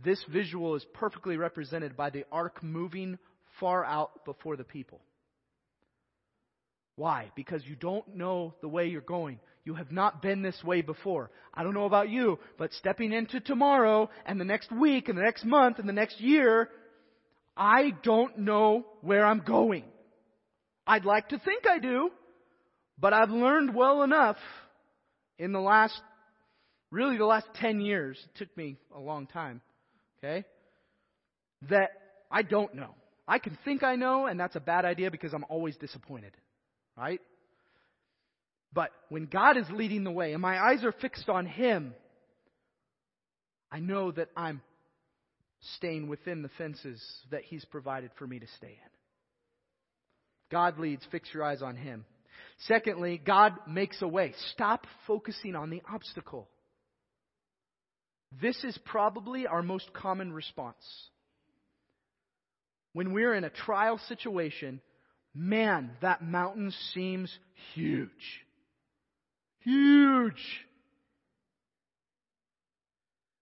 This 0.05 0.23
visual 0.33 0.75
is 0.75 0.85
perfectly 0.95 1.37
represented 1.37 1.97
by 1.97 2.11
the 2.11 2.25
ark 2.33 2.63
moving 2.63 3.19
far 3.61 3.85
out 3.85 4.25
before 4.25 4.57
the 4.57 4.65
people. 4.65 5.01
Why? 6.97 7.31
Because 7.35 7.65
you 7.65 7.77
don't 7.77 8.17
know 8.17 8.55
the 8.61 8.69
way 8.69 8.89
you're 8.89 9.01
going. 9.01 9.39
You 9.65 9.75
have 9.75 9.93
not 9.93 10.21
been 10.21 10.43
this 10.43 10.63
way 10.65 10.83
before. 10.83 11.31
I 11.55 11.63
don't 11.63 11.75
know 11.75 11.85
about 11.85 12.09
you, 12.09 12.39
but 12.59 12.73
stepping 12.73 13.13
into 13.13 13.41
tomorrow 13.41 14.11
and 14.27 14.41
the 14.41 14.45
next 14.45 14.73
week 14.73 15.09
and 15.09 15.17
the 15.17 15.23
next 15.23 15.45
month 15.45 15.79
and 15.79 15.89
the 15.89 15.93
next 15.93 16.21
year, 16.21 16.69
I 17.57 17.93
don't 18.03 18.39
know 18.39 18.87
where 19.03 19.25
I'm 19.25 19.41
going. 19.41 19.85
I'd 20.87 21.05
like 21.05 21.29
to 21.29 21.39
think 21.39 21.67
I 21.67 21.79
do, 21.79 22.11
but 22.99 23.13
I've 23.13 23.31
learned 23.31 23.75
well 23.75 24.03
enough 24.03 24.37
in 25.39 25.53
the 25.53 25.61
last, 25.61 26.01
really 26.91 27.17
the 27.17 27.25
last 27.25 27.47
10 27.55 27.81
years, 27.81 28.19
it 28.25 28.39
took 28.39 28.57
me 28.57 28.79
a 28.95 29.01
long 29.01 29.27
time, 29.27 29.61
okay, 30.23 30.45
that 31.69 31.91
I 32.31 32.43
don't 32.43 32.75
know. 32.75 32.95
I 33.27 33.39
can 33.39 33.57
think 33.65 33.83
I 33.83 33.97
know, 33.97 34.27
and 34.27 34.39
that's 34.39 34.57
a 34.57 34.61
bad 34.61 34.85
idea 34.85 35.11
because 35.11 35.33
I'm 35.33 35.45
always 35.49 35.77
disappointed. 35.77 36.33
Right? 36.97 37.21
But 38.73 38.91
when 39.09 39.27
God 39.27 39.57
is 39.57 39.67
leading 39.71 40.05
the 40.05 40.11
way 40.11 40.33
and 40.33 40.43
my 40.43 40.59
eyes 40.59 40.85
are 40.85 40.93
fixed 40.93 41.29
on 41.29 41.47
Him, 41.47 41.95
I 43.71 43.81
know 43.81 44.11
that 44.13 44.29
I'm 44.37 44.63
staying 45.77 46.09
within 46.09 46.43
the 46.43 46.51
fences 46.59 47.03
that 47.31 47.43
He's 47.45 47.65
provided 47.65 48.11
for 48.19 48.27
me 48.27 48.39
to 48.39 48.47
stay 48.57 48.69
in. 48.69 48.91
God 50.51 50.79
leads, 50.79 51.03
fix 51.11 51.29
your 51.33 51.45
eyes 51.45 51.63
on 51.63 51.77
Him. 51.77 52.05
Secondly, 52.67 53.21
God 53.25 53.55
makes 53.67 54.01
a 54.03 54.09
way. 54.09 54.35
Stop 54.53 54.87
focusing 55.07 55.57
on 55.57 55.71
the 55.71 55.83
obstacle. 55.91 56.49
This 58.41 58.63
is 58.65 58.79
probably 58.85 59.47
our 59.47 59.63
most 59.63 59.93
common 59.93 60.33
response. 60.33 60.85
When 62.93 63.13
we're 63.13 63.35
in 63.35 63.45
a 63.45 63.51
trial 63.51 63.99
situation, 64.09 64.81
man, 65.35 65.91
that 66.01 66.23
mountain 66.23 66.73
seems 66.93 67.37
huge. 67.75 68.09
Huge. 69.61 70.67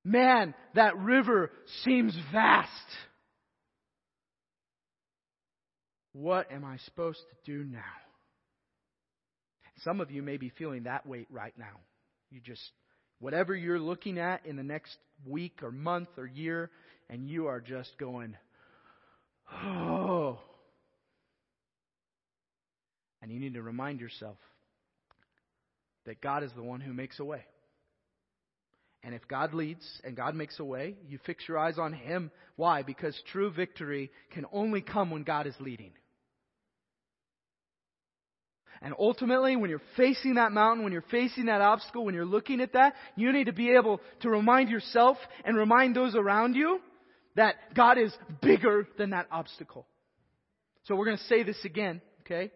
Man, 0.04 0.54
that 0.74 0.96
river 0.98 1.50
seems 1.84 2.16
vast. 2.32 2.70
What 6.12 6.50
am 6.50 6.64
I 6.64 6.78
supposed 6.78 7.20
to 7.20 7.52
do 7.52 7.64
now? 7.64 7.80
Some 9.84 10.00
of 10.00 10.10
you 10.10 10.22
may 10.22 10.36
be 10.36 10.50
feeling 10.50 10.84
that 10.84 11.06
weight 11.06 11.28
right 11.30 11.54
now. 11.56 11.80
You 12.30 12.40
just, 12.40 12.62
whatever 13.20 13.54
you're 13.54 13.78
looking 13.78 14.18
at 14.18 14.44
in 14.44 14.56
the 14.56 14.62
next 14.62 14.96
week 15.26 15.62
or 15.62 15.70
month 15.70 16.08
or 16.16 16.26
year, 16.26 16.70
and 17.08 17.28
you 17.28 17.46
are 17.46 17.60
just 17.60 17.90
going, 17.98 18.36
oh, 19.64 20.38
and 23.22 23.30
you 23.30 23.38
need 23.38 23.54
to 23.54 23.62
remind 23.62 24.00
yourself 24.00 24.36
that 26.06 26.20
God 26.20 26.42
is 26.42 26.50
the 26.56 26.62
one 26.62 26.80
who 26.80 26.92
makes 26.92 27.20
a 27.20 27.24
way. 27.24 27.44
And 29.02 29.14
if 29.14 29.26
God 29.28 29.54
leads 29.54 29.84
and 30.04 30.16
God 30.16 30.34
makes 30.34 30.58
a 30.58 30.64
way, 30.64 30.96
you 31.08 31.18
fix 31.24 31.44
your 31.48 31.58
eyes 31.58 31.78
on 31.78 31.92
Him. 31.92 32.30
Why? 32.56 32.82
Because 32.82 33.18
true 33.32 33.50
victory 33.50 34.10
can 34.32 34.44
only 34.52 34.82
come 34.82 35.10
when 35.10 35.22
God 35.22 35.46
is 35.46 35.54
leading. 35.58 35.92
And 38.82 38.94
ultimately, 38.98 39.56
when 39.56 39.68
you're 39.68 39.82
facing 39.96 40.34
that 40.34 40.52
mountain, 40.52 40.84
when 40.84 40.92
you're 40.92 41.04
facing 41.10 41.46
that 41.46 41.60
obstacle, 41.60 42.04
when 42.04 42.14
you're 42.14 42.24
looking 42.24 42.60
at 42.60 42.72
that, 42.72 42.94
you 43.14 43.30
need 43.32 43.44
to 43.44 43.52
be 43.52 43.72
able 43.74 44.00
to 44.20 44.30
remind 44.30 44.70
yourself 44.70 45.18
and 45.44 45.56
remind 45.56 45.94
those 45.94 46.14
around 46.14 46.54
you 46.54 46.80
that 47.36 47.56
God 47.74 47.98
is 47.98 48.12
bigger 48.40 48.88
than 48.96 49.10
that 49.10 49.26
obstacle. 49.30 49.86
So 50.84 50.96
we're 50.96 51.04
going 51.04 51.18
to 51.18 51.24
say 51.24 51.42
this 51.42 51.62
again, 51.64 52.00
okay? 52.22 52.50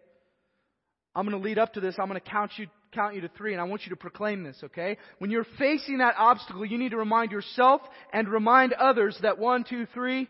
I'm 1.15 1.27
going 1.27 1.39
to 1.39 1.47
lead 1.47 1.59
up 1.59 1.73
to 1.73 1.79
this. 1.79 1.95
I'm 1.99 2.07
going 2.07 2.19
to 2.19 2.29
count 2.29 2.51
you, 2.57 2.67
count 2.91 3.13
you 3.13 3.21
to 3.21 3.29
three, 3.29 3.53
and 3.53 3.61
I 3.61 3.65
want 3.65 3.83
you 3.83 3.91
to 3.91 3.95
proclaim 3.95 4.43
this, 4.43 4.57
okay? 4.63 4.97
When 5.19 5.29
you're 5.29 5.45
facing 5.59 5.99
that 5.99 6.15
obstacle, 6.17 6.65
you 6.65 6.79
need 6.79 6.89
to 6.89 6.97
remind 6.97 7.31
yourself 7.31 7.81
and 8.11 8.27
remind 8.27 8.73
others 8.73 9.17
that 9.21 9.37
one, 9.37 9.63
two, 9.63 9.85
three, 9.93 10.27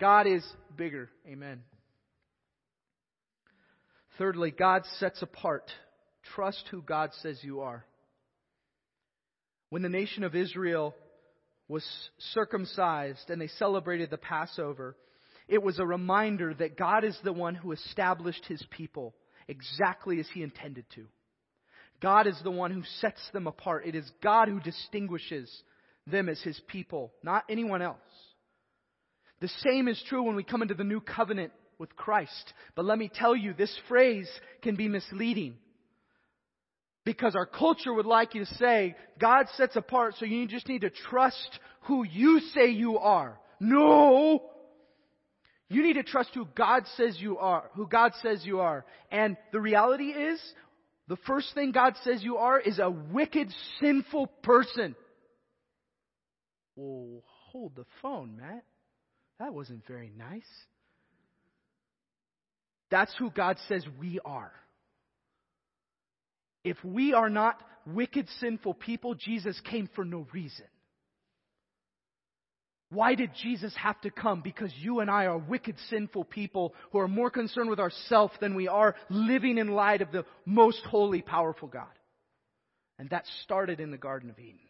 God 0.00 0.26
is 0.26 0.44
bigger. 0.76 1.08
Amen. 1.28 1.62
Thirdly, 4.18 4.50
God 4.50 4.82
sets 4.98 5.22
apart. 5.22 5.70
Trust 6.34 6.64
who 6.70 6.82
God 6.82 7.10
says 7.22 7.38
you 7.42 7.60
are. 7.60 7.84
When 9.70 9.82
the 9.82 9.88
nation 9.88 10.22
of 10.22 10.34
Israel 10.34 10.94
was 11.68 11.84
circumcised 12.32 13.30
and 13.30 13.40
they 13.40 13.46
celebrated 13.46 14.10
the 14.10 14.18
Passover, 14.18 14.96
it 15.48 15.62
was 15.62 15.78
a 15.78 15.86
reminder 15.86 16.54
that 16.54 16.76
God 16.76 17.04
is 17.04 17.18
the 17.24 17.32
one 17.32 17.54
who 17.54 17.72
established 17.72 18.44
his 18.46 18.64
people 18.70 19.14
exactly 19.48 20.20
as 20.20 20.26
he 20.32 20.42
intended 20.42 20.84
to. 20.94 21.06
God 22.00 22.26
is 22.26 22.38
the 22.42 22.50
one 22.50 22.70
who 22.70 22.82
sets 23.00 23.20
them 23.32 23.46
apart. 23.46 23.86
It 23.86 23.94
is 23.94 24.10
God 24.22 24.48
who 24.48 24.60
distinguishes 24.60 25.50
them 26.06 26.28
as 26.28 26.40
his 26.42 26.60
people, 26.68 27.12
not 27.22 27.44
anyone 27.48 27.80
else. 27.80 27.98
The 29.40 29.48
same 29.64 29.88
is 29.88 30.02
true 30.08 30.22
when 30.22 30.36
we 30.36 30.44
come 30.44 30.62
into 30.62 30.74
the 30.74 30.84
new 30.84 31.00
covenant 31.00 31.52
with 31.82 31.96
Christ. 31.96 32.54
But 32.76 32.84
let 32.84 32.96
me 32.96 33.10
tell 33.12 33.34
you, 33.34 33.52
this 33.52 33.76
phrase 33.88 34.30
can 34.62 34.76
be 34.76 34.86
misleading. 34.86 35.56
Because 37.04 37.34
our 37.34 37.44
culture 37.44 37.92
would 37.92 38.06
like 38.06 38.36
you 38.36 38.44
to 38.44 38.54
say, 38.54 38.94
God 39.18 39.46
sets 39.56 39.74
apart, 39.74 40.14
so 40.16 40.24
you 40.24 40.46
just 40.46 40.68
need 40.68 40.82
to 40.82 40.90
trust 40.90 41.58
who 41.82 42.04
you 42.04 42.38
say 42.54 42.70
you 42.70 42.98
are. 42.98 43.36
No! 43.58 44.44
You 45.68 45.82
need 45.82 45.94
to 45.94 46.04
trust 46.04 46.30
who 46.34 46.46
God 46.54 46.84
says 46.96 47.16
you 47.18 47.38
are, 47.38 47.64
who 47.74 47.88
God 47.88 48.12
says 48.22 48.46
you 48.46 48.60
are. 48.60 48.84
And 49.10 49.36
the 49.50 49.60
reality 49.60 50.10
is, 50.10 50.40
the 51.08 51.16
first 51.26 51.52
thing 51.52 51.72
God 51.72 51.94
says 52.04 52.22
you 52.22 52.36
are 52.36 52.60
is 52.60 52.78
a 52.78 52.90
wicked, 52.90 53.48
sinful 53.80 54.28
person. 54.44 54.94
Oh, 56.78 57.24
hold 57.50 57.74
the 57.74 57.86
phone, 58.00 58.36
Matt. 58.36 58.62
That 59.40 59.52
wasn't 59.52 59.84
very 59.88 60.12
nice. 60.16 60.46
That's 62.92 63.14
who 63.18 63.30
God 63.30 63.56
says 63.68 63.84
we 63.98 64.20
are. 64.22 64.52
If 66.62 66.76
we 66.84 67.14
are 67.14 67.30
not 67.30 67.58
wicked, 67.86 68.28
sinful 68.38 68.74
people, 68.74 69.14
Jesus 69.14 69.58
came 69.64 69.88
for 69.96 70.04
no 70.04 70.26
reason. 70.30 70.66
Why 72.90 73.14
did 73.14 73.30
Jesus 73.42 73.74
have 73.76 73.98
to 74.02 74.10
come? 74.10 74.42
Because 74.42 74.70
you 74.78 75.00
and 75.00 75.10
I 75.10 75.24
are 75.24 75.38
wicked, 75.38 75.76
sinful 75.88 76.24
people 76.26 76.74
who 76.90 76.98
are 76.98 77.08
more 77.08 77.30
concerned 77.30 77.70
with 77.70 77.80
ourselves 77.80 78.34
than 78.42 78.54
we 78.54 78.68
are 78.68 78.94
living 79.08 79.56
in 79.56 79.68
light 79.68 80.02
of 80.02 80.12
the 80.12 80.26
most 80.44 80.84
holy, 80.84 81.22
powerful 81.22 81.68
God. 81.68 81.86
And 82.98 83.08
that 83.08 83.24
started 83.42 83.80
in 83.80 83.90
the 83.90 83.96
Garden 83.96 84.28
of 84.28 84.38
Eden. 84.38 84.60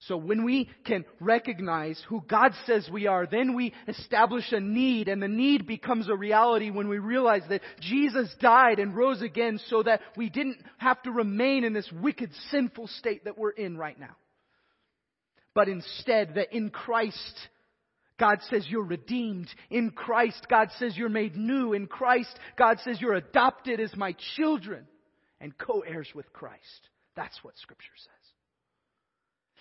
So 0.00 0.16
when 0.18 0.44
we 0.44 0.68
can 0.84 1.04
recognize 1.20 2.00
who 2.08 2.22
God 2.28 2.52
says 2.66 2.88
we 2.92 3.06
are, 3.06 3.26
then 3.26 3.54
we 3.54 3.72
establish 3.88 4.52
a 4.52 4.60
need, 4.60 5.08
and 5.08 5.22
the 5.22 5.28
need 5.28 5.66
becomes 5.66 6.08
a 6.08 6.14
reality 6.14 6.70
when 6.70 6.88
we 6.88 6.98
realize 6.98 7.42
that 7.48 7.62
Jesus 7.80 8.32
died 8.38 8.78
and 8.78 8.94
rose 8.94 9.22
again 9.22 9.58
so 9.68 9.82
that 9.82 10.02
we 10.16 10.28
didn't 10.28 10.58
have 10.76 11.02
to 11.04 11.10
remain 11.10 11.64
in 11.64 11.72
this 11.72 11.90
wicked, 11.90 12.30
sinful 12.50 12.88
state 12.88 13.24
that 13.24 13.38
we're 13.38 13.50
in 13.50 13.78
right 13.78 13.98
now. 13.98 14.16
But 15.54 15.68
instead, 15.68 16.34
that 16.34 16.54
in 16.54 16.68
Christ, 16.68 17.48
God 18.20 18.40
says 18.50 18.66
you're 18.68 18.84
redeemed. 18.84 19.48
In 19.70 19.90
Christ, 19.90 20.46
God 20.50 20.68
says 20.78 20.94
you're 20.94 21.08
made 21.08 21.36
new. 21.36 21.72
In 21.72 21.86
Christ, 21.86 22.38
God 22.56 22.78
says 22.84 23.00
you're 23.00 23.14
adopted 23.14 23.80
as 23.80 23.96
my 23.96 24.14
children 24.36 24.86
and 25.40 25.56
co-heirs 25.56 26.10
with 26.14 26.30
Christ. 26.34 26.90
That's 27.16 27.42
what 27.42 27.56
Scripture 27.56 27.86
says. 27.96 28.25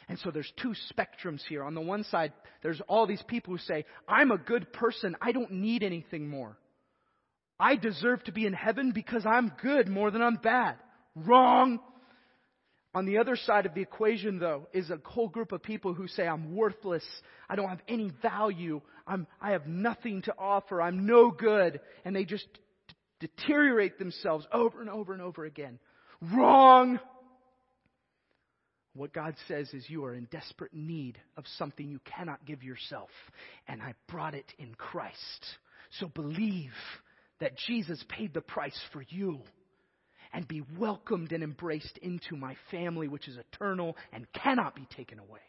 And 0.08 0.20
so 0.20 0.32
there's 0.32 0.52
two 0.62 0.74
spectrums 0.92 1.42
here. 1.48 1.64
On 1.64 1.74
the 1.74 1.82
one 1.82 2.04
side, 2.06 2.34
there's 2.62 2.82
all 2.88 3.08
these 3.08 3.24
people 3.28 3.54
who 3.54 3.60
say, 3.60 3.86
I'm 4.08 4.32
a 4.32 4.38
good 4.38 4.72
person. 4.72 5.16
I 5.22 5.32
don't 5.32 5.52
need 5.52 5.84
anything 5.84 6.28
more. 6.28 6.58
I 7.60 7.76
deserve 7.76 8.24
to 8.26 8.32
be 8.32 8.46
in 8.46 8.54
heaven 8.54 8.92
because 8.92 9.26
I'm 9.26 9.52
good 9.62 9.88
more 9.88 10.12
than 10.12 10.22
I'm 10.22 10.36
bad. 10.36 10.76
Wrong. 11.16 11.80
On 12.94 13.06
the 13.06 13.18
other 13.18 13.36
side 13.36 13.66
of 13.66 13.74
the 13.74 13.82
equation, 13.82 14.40
though, 14.40 14.68
is 14.74 14.90
a 14.90 15.00
whole 15.04 15.28
group 15.28 15.52
of 15.52 15.64
people 15.64 15.94
who 15.94 16.08
say, 16.08 16.28
I'm 16.28 16.56
worthless. 16.56 17.04
I 17.50 17.56
don't 17.56 17.70
have 17.70 17.82
any 17.88 18.12
value. 18.22 18.82
I'm, 19.06 19.28
I 19.42 19.52
have 19.52 19.68
nothing 19.68 20.22
to 20.24 20.36
offer. 20.38 20.82
I'm 20.82 21.06
no 21.06 21.32
good. 21.32 21.82
And 22.06 22.16
they 22.16 22.26
just 22.26 22.48
d- 22.88 23.28
deteriorate 23.28 24.00
themselves 24.00 24.46
over 24.54 24.80
and 24.82 24.90
over 24.90 25.14
and 25.14 25.22
over 25.22 25.46
again. 25.46 25.80
Wrong. 26.34 27.00
What 28.96 29.14
God 29.14 29.36
says 29.50 29.74
is 29.74 29.90
you 29.90 30.06
are 30.06 30.14
in 30.14 30.26
desperate 30.32 30.74
need 30.74 31.18
of 31.36 31.44
something 31.58 31.90
you 31.90 32.00
cannot 32.06 32.46
give 32.46 32.64
yourself, 32.64 33.10
and 33.68 33.82
I 33.82 33.94
brought 34.08 34.34
it 34.34 34.46
in 34.58 34.74
Christ. 34.76 35.46
So 36.00 36.08
believe 36.08 36.72
that 37.42 37.58
Jesus 37.68 38.04
paid 38.08 38.34
the 38.34 38.42
price 38.42 38.80
for 38.94 39.04
you 39.10 39.42
and 40.32 40.48
be 40.48 40.64
welcomed 40.78 41.34
and 41.34 41.44
embraced 41.44 41.98
into 42.02 42.38
my 42.38 42.56
family, 42.72 43.10
which 43.10 43.28
is 43.28 43.38
eternal 43.38 43.98
and 44.14 44.26
cannot 44.32 44.76
be 44.76 44.88
taken 44.96 45.20
away. 45.20 45.40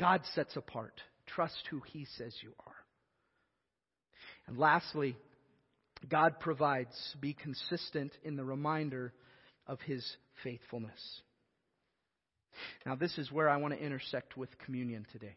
God 0.00 0.22
sets 0.34 0.56
apart. 0.56 1.00
Trust 1.26 1.62
who 1.70 1.80
He 1.92 2.06
says 2.16 2.34
you 2.42 2.52
are. 2.66 2.74
And 4.46 4.58
lastly, 4.58 5.16
God 6.08 6.40
provides. 6.40 6.96
Be 7.20 7.34
consistent 7.34 8.12
in 8.24 8.36
the 8.36 8.44
reminder 8.44 9.12
of 9.66 9.80
His 9.82 10.04
faithfulness. 10.42 11.20
Now, 12.84 12.94
this 12.94 13.16
is 13.18 13.30
where 13.32 13.48
I 13.48 13.56
want 13.56 13.74
to 13.74 13.80
intersect 13.80 14.36
with 14.36 14.50
communion 14.58 15.06
today. 15.12 15.36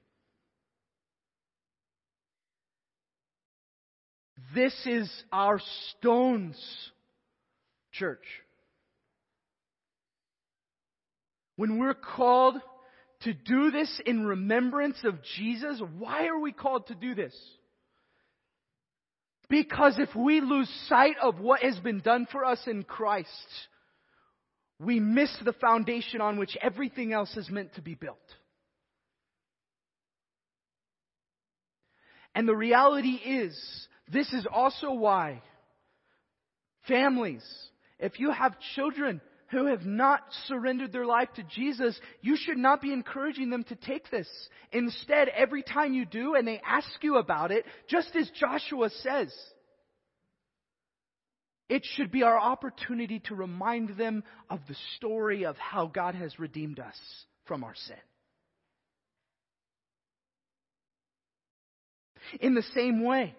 This 4.54 4.76
is 4.86 5.10
our 5.32 5.60
stones, 5.98 6.58
church. 7.94 8.24
When 11.56 11.80
we're 11.80 11.94
called 11.94 12.56
to 13.22 13.34
do 13.34 13.72
this 13.72 14.02
in 14.06 14.26
remembrance 14.26 14.98
of 15.06 15.16
Jesus, 15.38 15.82
why 15.98 16.28
are 16.28 16.40
we 16.40 16.52
called 16.52 16.88
to 16.88 16.96
do 16.96 17.16
this? 17.16 17.34
Because 19.48 19.98
if 20.00 20.14
we 20.16 20.42
lose 20.42 20.70
sight 20.90 21.16
of 21.22 21.40
what 21.40 21.62
has 21.62 21.78
been 21.78 22.00
done 22.00 22.28
for 22.32 22.44
us 22.44 22.60
in 22.68 22.84
Christ, 22.84 23.30
we 24.80 25.00
miss 25.00 25.36
the 25.44 25.54
foundation 25.54 26.22
on 26.22 26.38
which 26.38 26.58
everything 26.62 27.14
else 27.14 27.36
is 27.38 27.50
meant 27.50 27.76
to 27.76 27.82
be 27.82 27.96
built. 27.96 28.18
And 32.34 32.48
the 32.48 32.56
reality 32.56 33.14
is, 33.14 33.58
this 34.12 34.32
is 34.34 34.46
also 34.52 34.92
why 34.92 35.42
families, 36.88 37.44
if 38.00 38.20
you 38.20 38.32
have 38.32 38.56
children 38.76 39.22
who 39.52 39.68
have 39.68 39.86
not 39.86 40.22
surrendered 40.48 40.92
their 40.92 41.06
life 41.06 41.30
to 41.36 41.44
Jesus, 41.44 41.98
you 42.22 42.36
should 42.36 42.58
not 42.58 42.82
be 42.82 42.92
encouraging 42.92 43.50
them 43.50 43.64
to 43.66 43.76
take 43.76 44.10
this. 44.12 44.28
Instead, 44.74 45.30
every 45.30 45.64
time 45.64 45.94
you 45.94 46.06
do 46.06 46.36
and 46.36 46.46
they 46.46 46.60
ask 46.66 46.90
you 47.02 47.18
about 47.18 47.52
it, 47.52 47.64
just 47.88 48.14
as 48.16 48.30
Joshua 48.32 48.90
says, 48.90 49.34
it 51.70 51.84
should 51.96 52.12
be 52.12 52.24
our 52.24 52.40
opportunity 52.40 53.20
to 53.26 53.36
remind 53.36 53.98
them 53.98 54.24
of 54.50 54.60
the 54.68 54.76
story 54.98 55.46
of 55.46 55.58
how 55.58 55.88
God 55.88 56.16
has 56.16 56.38
redeemed 56.40 56.80
us 56.80 56.96
from 57.46 57.64
our 57.64 57.74
sin. 57.76 57.96
In 62.40 62.56
the 62.56 62.64
same 62.74 63.04
way, 63.04 63.36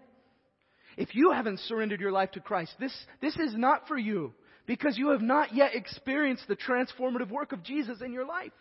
if 0.96 1.14
you 1.14 1.32
haven't 1.32 1.60
surrendered 1.60 2.00
your 2.00 2.12
life 2.12 2.32
to 2.32 2.40
Christ, 2.40 2.72
this, 2.80 2.94
this 3.20 3.36
is 3.36 3.54
not 3.54 3.86
for 3.88 3.98
you 3.98 4.32
because 4.66 4.98
you 4.98 5.10
have 5.10 5.22
not 5.22 5.54
yet 5.54 5.74
experienced 5.74 6.44
the 6.48 6.56
transformative 6.56 7.30
work 7.30 7.52
of 7.52 7.62
Jesus 7.62 8.00
in 8.04 8.12
your 8.12 8.26
life. 8.26 8.52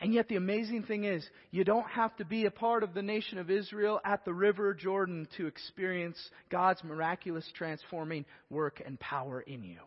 And 0.00 0.12
yet, 0.12 0.28
the 0.28 0.36
amazing 0.36 0.84
thing 0.84 1.04
is, 1.04 1.26
you 1.50 1.64
don't 1.64 1.88
have 1.88 2.14
to 2.16 2.24
be 2.24 2.46
a 2.46 2.50
part 2.50 2.82
of 2.82 2.94
the 2.94 3.02
nation 3.02 3.38
of 3.38 3.50
Israel 3.50 4.00
at 4.04 4.24
the 4.24 4.32
river 4.32 4.74
Jordan 4.74 5.28
to 5.36 5.46
experience 5.46 6.18
God's 6.50 6.82
miraculous 6.84 7.48
transforming 7.54 8.24
work 8.50 8.82
and 8.84 8.98
power 8.98 9.40
in 9.40 9.62
you. 9.62 9.78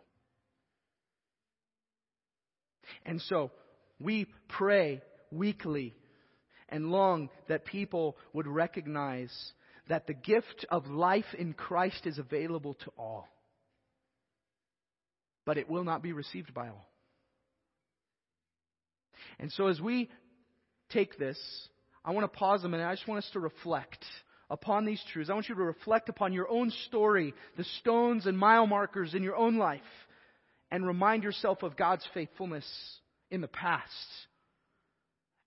And 3.05 3.21
so, 3.23 3.51
we 3.99 4.27
pray 4.47 5.01
weekly 5.31 5.95
and 6.69 6.91
long 6.91 7.29
that 7.47 7.65
people 7.65 8.17
would 8.33 8.47
recognize 8.47 9.33
that 9.89 10.07
the 10.07 10.13
gift 10.13 10.65
of 10.69 10.87
life 10.87 11.25
in 11.37 11.53
Christ 11.53 12.05
is 12.05 12.17
available 12.17 12.75
to 12.85 12.91
all. 12.97 13.27
But 15.45 15.57
it 15.57 15.69
will 15.69 15.83
not 15.83 16.03
be 16.03 16.13
received 16.13 16.53
by 16.53 16.67
all. 16.67 16.88
And 19.39 19.51
so 19.51 19.67
as 19.67 19.79
we 19.79 20.09
take 20.89 21.17
this, 21.17 21.39
I 22.03 22.11
want 22.11 22.31
to 22.31 22.37
pause 22.37 22.63
a 22.63 22.69
minute. 22.69 22.85
I 22.85 22.95
just 22.95 23.07
want 23.07 23.23
us 23.23 23.29
to 23.33 23.39
reflect 23.39 24.03
upon 24.49 24.85
these 24.85 25.01
truths. 25.13 25.29
I 25.29 25.33
want 25.33 25.47
you 25.49 25.55
to 25.55 25.61
reflect 25.61 26.09
upon 26.09 26.33
your 26.33 26.49
own 26.49 26.71
story, 26.87 27.33
the 27.57 27.63
stones 27.79 28.25
and 28.25 28.37
mile 28.37 28.67
markers 28.67 29.13
in 29.13 29.23
your 29.23 29.35
own 29.35 29.57
life, 29.57 29.81
and 30.71 30.85
remind 30.85 31.23
yourself 31.23 31.63
of 31.63 31.77
God's 31.77 32.07
faithfulness 32.13 32.65
in 33.31 33.41
the 33.41 33.47
past. 33.47 33.93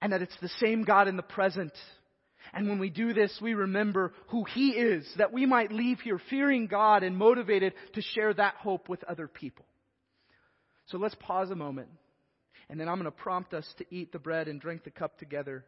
And 0.01 0.13
that 0.13 0.23
it's 0.23 0.37
the 0.41 0.49
same 0.61 0.83
God 0.83 1.09
in 1.09 1.17
the 1.17 1.23
present. 1.23 1.73
And 2.53 2.69
when 2.69 2.79
we 2.79 2.91
do 2.91 3.13
this, 3.13 3.37
we 3.41 3.55
remember 3.55 4.13
who 4.29 4.45
He 4.45 4.71
is, 4.71 5.09
that 5.17 5.33
we 5.33 5.47
might 5.47 5.73
leave 5.73 6.01
here 6.01 6.21
fearing 6.31 6.67
God 6.67 7.03
and 7.03 7.17
motivated 7.17 7.73
to 7.95 8.03
share 8.03 8.35
that 8.35 8.57
hope 8.57 8.89
with 8.89 9.05
other 9.05 9.29
people. 9.29 9.65
So 10.87 10.99
let's 10.99 11.15
pause 11.21 11.51
a 11.51 11.57
moment, 11.57 11.89
and 12.73 12.81
then 12.81 12.89
I'm 12.89 12.95
going 12.95 13.05
to 13.05 13.11
prompt 13.11 13.53
us 13.53 13.67
to 13.77 13.85
eat 13.95 14.13
the 14.13 14.19
bread 14.19 14.49
and 14.49 14.59
drink 14.59 14.83
the 14.83 14.91
cup 14.91 15.19
together 15.19 15.63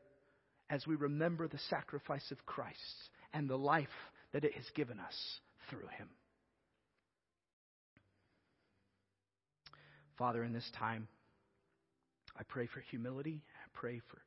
as 0.70 0.86
we 0.86 0.94
remember 0.94 1.46
the 1.46 1.58
sacrifice 1.68 2.30
of 2.30 2.46
Christ 2.46 2.78
and 3.34 3.46
the 3.46 3.58
life 3.58 3.86
that 4.32 4.42
it 4.42 4.54
has 4.54 4.64
given 4.74 4.98
us 4.98 5.14
through 5.68 5.86
him. 5.98 6.08
Father, 10.16 10.42
in 10.42 10.54
this 10.54 10.66
time, 10.78 11.06
I 12.38 12.42
pray 12.48 12.68
for 12.72 12.80
humility. 12.80 13.42
I 13.54 13.68
pray 13.78 14.00
for 14.10 14.22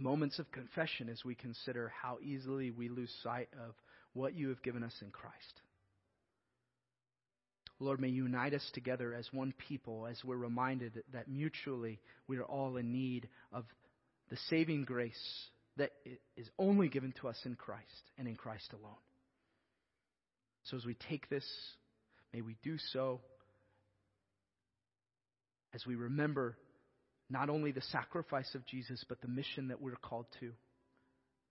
moments 0.00 0.40
of 0.40 0.50
confession 0.50 1.08
as 1.08 1.24
we 1.24 1.36
consider 1.36 1.92
how 2.02 2.18
easily 2.20 2.72
we 2.72 2.88
lose 2.88 3.14
sight 3.22 3.48
of 3.64 3.76
what 4.12 4.34
you 4.34 4.48
have 4.48 4.62
given 4.64 4.82
us 4.82 4.94
in 5.02 5.12
Christ. 5.12 5.61
Lord, 7.82 8.00
may 8.00 8.08
you 8.08 8.24
unite 8.24 8.54
us 8.54 8.70
together 8.74 9.12
as 9.14 9.28
one 9.32 9.52
people 9.68 10.06
as 10.06 10.22
we're 10.24 10.36
reminded 10.36 11.02
that 11.12 11.28
mutually 11.28 12.00
we 12.28 12.38
are 12.38 12.44
all 12.44 12.76
in 12.76 12.92
need 12.92 13.28
of 13.52 13.64
the 14.30 14.36
saving 14.48 14.84
grace 14.84 15.48
that 15.76 15.90
is 16.36 16.48
only 16.58 16.88
given 16.88 17.12
to 17.20 17.28
us 17.28 17.38
in 17.44 17.54
Christ 17.56 18.10
and 18.18 18.28
in 18.28 18.36
Christ 18.36 18.72
alone. 18.72 18.94
So 20.64 20.76
as 20.76 20.84
we 20.84 20.96
take 21.08 21.28
this, 21.28 21.46
may 22.32 22.40
we 22.40 22.56
do 22.62 22.76
so 22.92 23.20
as 25.74 25.84
we 25.86 25.96
remember 25.96 26.56
not 27.30 27.48
only 27.48 27.72
the 27.72 27.80
sacrifice 27.80 28.54
of 28.54 28.66
Jesus, 28.66 29.04
but 29.08 29.20
the 29.22 29.28
mission 29.28 29.68
that 29.68 29.80
we're 29.80 29.96
called 29.96 30.26
to. 30.40 30.52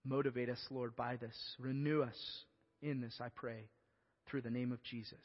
Motivate 0.05 0.49
us, 0.49 0.63
Lord, 0.69 0.95
by 0.95 1.15
this. 1.15 1.36
Renew 1.59 2.03
us 2.03 2.17
in 2.82 3.01
this, 3.01 3.17
I 3.19 3.29
pray, 3.36 3.65
through 4.27 4.41
the 4.41 4.49
name 4.49 4.71
of 4.71 4.82
Jesus. 4.84 5.17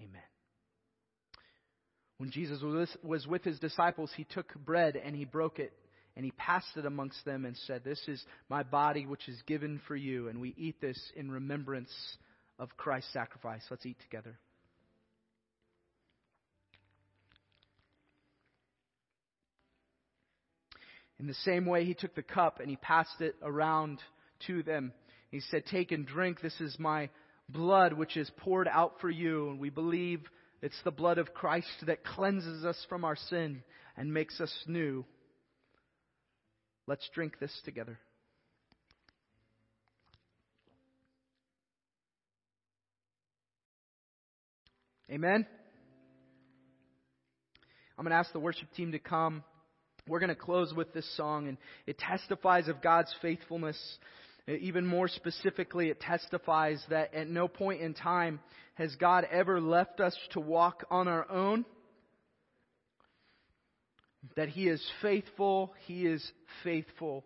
Amen. 0.00 0.22
When 2.18 2.30
Jesus 2.30 2.60
was 3.02 3.26
with 3.26 3.44
his 3.44 3.58
disciples, 3.58 4.10
he 4.16 4.24
took 4.24 4.54
bread 4.54 4.96
and 4.96 5.16
he 5.16 5.24
broke 5.24 5.58
it 5.58 5.72
and 6.16 6.24
he 6.24 6.32
passed 6.32 6.76
it 6.76 6.84
amongst 6.84 7.24
them 7.24 7.44
and 7.44 7.56
said, 7.66 7.82
This 7.84 8.02
is 8.08 8.22
my 8.48 8.62
body 8.62 9.06
which 9.06 9.28
is 9.28 9.40
given 9.46 9.80
for 9.86 9.96
you. 9.96 10.28
And 10.28 10.40
we 10.40 10.54
eat 10.58 10.80
this 10.80 11.00
in 11.16 11.30
remembrance 11.30 11.90
of 12.58 12.76
Christ's 12.76 13.12
sacrifice. 13.12 13.62
Let's 13.70 13.86
eat 13.86 13.96
together. 14.02 14.38
In 21.18 21.26
the 21.26 21.34
same 21.34 21.66
way, 21.66 21.84
he 21.84 21.94
took 21.94 22.14
the 22.14 22.22
cup 22.22 22.60
and 22.60 22.68
he 22.68 22.76
passed 22.76 23.20
it 23.20 23.36
around 23.42 24.00
to 24.46 24.62
them. 24.62 24.92
He 25.30 25.40
said, 25.40 25.64
Take 25.66 25.92
and 25.92 26.06
drink. 26.06 26.40
This 26.40 26.58
is 26.60 26.76
my 26.78 27.08
blood, 27.52 27.92
which 27.92 28.16
is 28.16 28.30
poured 28.38 28.68
out 28.68 28.94
for 29.00 29.10
you. 29.10 29.50
And 29.50 29.60
we 29.60 29.70
believe 29.70 30.20
it's 30.62 30.80
the 30.84 30.90
blood 30.90 31.18
of 31.18 31.34
Christ 31.34 31.68
that 31.86 32.04
cleanses 32.04 32.64
us 32.64 32.84
from 32.88 33.04
our 33.04 33.16
sin 33.16 33.62
and 33.96 34.12
makes 34.12 34.40
us 34.40 34.52
new. 34.66 35.04
Let's 36.86 37.08
drink 37.14 37.38
this 37.38 37.52
together. 37.64 37.98
Amen. 45.10 45.44
I'm 47.98 48.04
going 48.04 48.12
to 48.12 48.16
ask 48.16 48.32
the 48.32 48.40
worship 48.40 48.72
team 48.76 48.92
to 48.92 48.98
come. 48.98 49.42
We're 50.06 50.20
going 50.20 50.28
to 50.28 50.34
close 50.34 50.72
with 50.72 50.92
this 50.92 51.16
song, 51.16 51.48
and 51.48 51.58
it 51.86 51.98
testifies 51.98 52.68
of 52.68 52.80
God's 52.80 53.14
faithfulness. 53.20 53.76
Even 54.58 54.86
more 54.86 55.06
specifically, 55.06 55.90
it 55.90 56.00
testifies 56.00 56.82
that 56.88 57.14
at 57.14 57.28
no 57.28 57.46
point 57.46 57.82
in 57.82 57.94
time 57.94 58.40
has 58.74 58.94
God 58.96 59.26
ever 59.30 59.60
left 59.60 60.00
us 60.00 60.16
to 60.32 60.40
walk 60.40 60.84
on 60.90 61.06
our 61.06 61.30
own. 61.30 61.64
That 64.36 64.48
He 64.48 64.68
is 64.68 64.84
faithful, 65.02 65.74
He 65.86 66.06
is 66.06 66.26
faithful, 66.64 67.24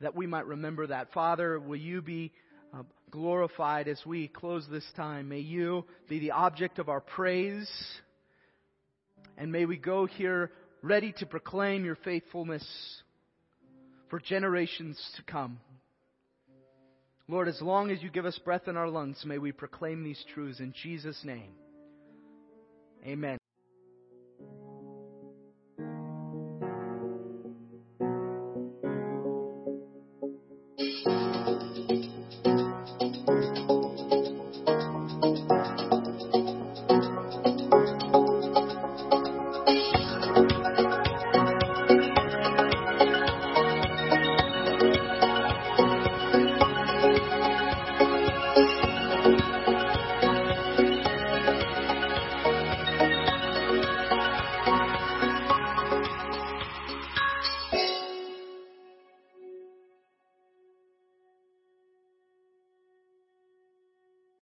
that 0.00 0.16
we 0.16 0.26
might 0.26 0.46
remember 0.46 0.88
that. 0.88 1.12
Father, 1.12 1.60
will 1.60 1.76
you 1.76 2.02
be 2.02 2.32
uh, 2.74 2.82
glorified 3.10 3.86
as 3.88 4.00
we 4.04 4.28
close 4.28 4.66
this 4.70 4.86
time? 4.96 5.28
May 5.28 5.40
you 5.40 5.84
be 6.08 6.18
the 6.18 6.32
object 6.32 6.78
of 6.78 6.88
our 6.88 7.00
praise, 7.00 7.70
and 9.38 9.52
may 9.52 9.66
we 9.66 9.76
go 9.76 10.06
here 10.06 10.50
ready 10.82 11.12
to 11.18 11.26
proclaim 11.26 11.84
your 11.84 11.96
faithfulness 11.96 12.66
for 14.08 14.20
generations 14.20 14.98
to 15.16 15.22
come. 15.22 15.58
Lord, 17.28 17.48
as 17.48 17.60
long 17.60 17.90
as 17.90 18.02
you 18.02 18.10
give 18.10 18.24
us 18.24 18.38
breath 18.38 18.68
in 18.68 18.76
our 18.76 18.88
lungs, 18.88 19.22
may 19.24 19.38
we 19.38 19.50
proclaim 19.52 20.04
these 20.04 20.22
truths 20.32 20.60
in 20.60 20.72
Jesus' 20.72 21.22
name. 21.24 21.52
Amen. 23.04 23.38